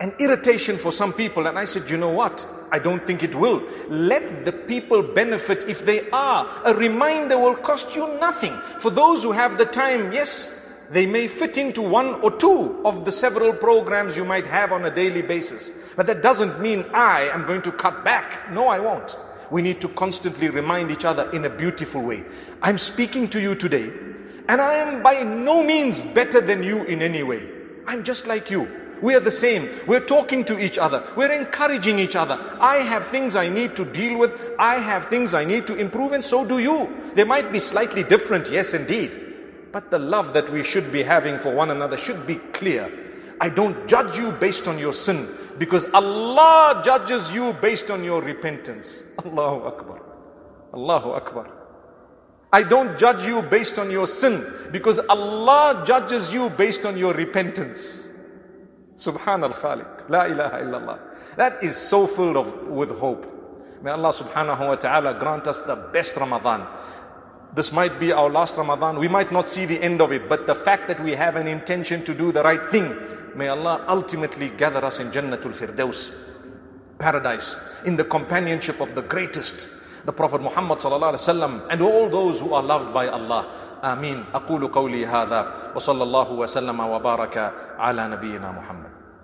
an 0.00 0.12
irritation 0.18 0.76
for 0.76 0.92
some 0.92 1.12
people. 1.12 1.46
And 1.46 1.58
I 1.58 1.64
said, 1.64 1.88
you 1.88 1.96
know 1.96 2.10
what? 2.10 2.46
I 2.72 2.80
don't 2.80 3.06
think 3.06 3.22
it 3.22 3.34
will. 3.34 3.62
Let 3.88 4.44
the 4.44 4.52
people 4.52 5.02
benefit 5.02 5.64
if 5.68 5.86
they 5.86 6.10
are. 6.10 6.50
A 6.64 6.74
reminder 6.74 7.38
will 7.38 7.54
cost 7.54 7.94
you 7.94 8.06
nothing. 8.18 8.56
For 8.80 8.90
those 8.90 9.22
who 9.22 9.32
have 9.32 9.56
the 9.56 9.64
time, 9.64 10.12
yes, 10.12 10.52
they 10.90 11.06
may 11.06 11.28
fit 11.28 11.56
into 11.56 11.80
one 11.80 12.14
or 12.22 12.32
two 12.32 12.80
of 12.84 13.04
the 13.04 13.12
several 13.12 13.52
programs 13.52 14.16
you 14.16 14.24
might 14.24 14.46
have 14.48 14.72
on 14.72 14.84
a 14.84 14.94
daily 14.94 15.22
basis. 15.22 15.70
But 15.94 16.06
that 16.06 16.22
doesn't 16.22 16.60
mean 16.60 16.84
I 16.92 17.30
am 17.32 17.46
going 17.46 17.62
to 17.62 17.72
cut 17.72 18.04
back. 18.04 18.50
No, 18.52 18.66
I 18.66 18.80
won't. 18.80 19.16
We 19.50 19.62
need 19.62 19.80
to 19.80 19.88
constantly 19.88 20.48
remind 20.48 20.90
each 20.90 21.04
other 21.04 21.30
in 21.30 21.44
a 21.44 21.50
beautiful 21.50 22.02
way. 22.02 22.24
I'm 22.62 22.78
speaking 22.78 23.28
to 23.28 23.40
you 23.40 23.54
today 23.54 23.92
and 24.48 24.60
I 24.60 24.74
am 24.74 25.02
by 25.02 25.22
no 25.22 25.62
means 25.64 26.02
better 26.02 26.40
than 26.40 26.62
you 26.62 26.84
in 26.84 27.02
any 27.02 27.22
way. 27.22 27.50
I'm 27.86 28.04
just 28.04 28.26
like 28.26 28.50
you. 28.50 28.68
We 29.02 29.14
are 29.14 29.20
the 29.20 29.30
same. 29.30 29.68
We're 29.86 30.04
talking 30.04 30.44
to 30.44 30.58
each 30.58 30.78
other. 30.78 31.06
We're 31.16 31.32
encouraging 31.32 31.98
each 31.98 32.16
other. 32.16 32.38
I 32.58 32.76
have 32.76 33.04
things 33.04 33.36
I 33.36 33.48
need 33.48 33.76
to 33.76 33.84
deal 33.84 34.18
with. 34.18 34.52
I 34.58 34.76
have 34.76 35.04
things 35.04 35.34
I 35.34 35.44
need 35.44 35.66
to 35.66 35.76
improve, 35.76 36.12
and 36.12 36.24
so 36.24 36.44
do 36.44 36.58
you. 36.58 36.90
They 37.14 37.24
might 37.24 37.52
be 37.52 37.58
slightly 37.58 38.04
different, 38.04 38.50
yes, 38.50 38.72
indeed. 38.72 39.22
But 39.70 39.90
the 39.90 39.98
love 39.98 40.32
that 40.32 40.50
we 40.50 40.64
should 40.64 40.90
be 40.90 41.02
having 41.02 41.38
for 41.38 41.54
one 41.54 41.70
another 41.70 41.98
should 41.98 42.26
be 42.26 42.36
clear. 42.36 42.90
I 43.38 43.50
don't 43.50 43.86
judge 43.86 44.16
you 44.18 44.32
based 44.32 44.66
on 44.66 44.78
your 44.78 44.94
sin 44.94 45.28
because 45.58 45.84
Allah 45.92 46.80
judges 46.82 47.32
you 47.34 47.52
based 47.54 47.90
on 47.90 48.02
your 48.02 48.22
repentance. 48.22 49.04
Allahu 49.24 49.66
Akbar. 49.66 50.02
Allahu 50.72 51.10
Akbar. 51.10 51.55
I 52.52 52.62
don't 52.62 52.98
judge 52.98 53.24
you 53.24 53.42
based 53.42 53.78
on 53.78 53.90
your 53.90 54.06
sin 54.06 54.46
because 54.70 54.98
Allah 55.08 55.82
judges 55.86 56.32
you 56.32 56.50
based 56.50 56.86
on 56.86 56.96
your 56.96 57.12
repentance. 57.12 58.08
Subhan 58.94 59.42
al 59.42 59.50
Khaliq. 59.52 60.08
La 60.08 60.24
ilaha 60.24 60.58
illallah. 60.62 60.98
That 61.36 61.62
is 61.62 61.76
so 61.76 62.06
filled 62.06 62.36
of, 62.36 62.68
with 62.68 62.98
hope. 62.98 63.32
May 63.82 63.90
Allah 63.90 64.08
subhanahu 64.08 64.68
wa 64.68 64.74
ta'ala 64.76 65.18
grant 65.18 65.46
us 65.46 65.60
the 65.60 65.76
best 65.76 66.16
Ramadan. 66.16 66.66
This 67.54 67.72
might 67.72 67.98
be 68.00 68.12
our 68.12 68.30
last 68.30 68.56
Ramadan. 68.58 68.98
We 68.98 69.08
might 69.08 69.32
not 69.32 69.48
see 69.48 69.64
the 69.64 69.80
end 69.82 70.00
of 70.00 70.12
it, 70.12 70.28
but 70.28 70.46
the 70.46 70.54
fact 70.54 70.88
that 70.88 71.02
we 71.02 71.12
have 71.12 71.36
an 71.36 71.46
intention 71.46 72.04
to 72.04 72.14
do 72.14 72.32
the 72.32 72.42
right 72.42 72.64
thing, 72.66 72.96
may 73.34 73.48
Allah 73.48 73.84
ultimately 73.88 74.50
gather 74.50 74.84
us 74.84 75.00
in 75.00 75.10
Jannatul 75.10 75.54
Firdaus, 75.54 76.12
paradise, 76.98 77.56
in 77.84 77.96
the 77.96 78.04
companionship 78.04 78.80
of 78.80 78.94
the 78.94 79.02
greatest 79.02 79.68
the 80.05 80.11
Prophet 80.13 80.41
Muhammad 80.41 80.77
sallallahu 80.79 81.13
alaihi 81.15 81.25
wasallam 81.27 81.53
and 81.69 81.81
all 81.81 82.09
those 82.09 82.39
who 82.39 82.53
are 82.53 82.63
loved 82.63 82.93
by 82.93 83.07
Allah. 83.07 83.45
آمين 83.81 84.25
أقول 84.33 84.67
قولي 84.69 85.05
هذا 85.09 85.73
وصلى 85.75 86.03
الله 86.03 86.31
وسلم 86.31 86.79
وبارك 86.79 87.53
على 87.81 88.07
نبينا 88.13 88.51
محمد 88.51 88.94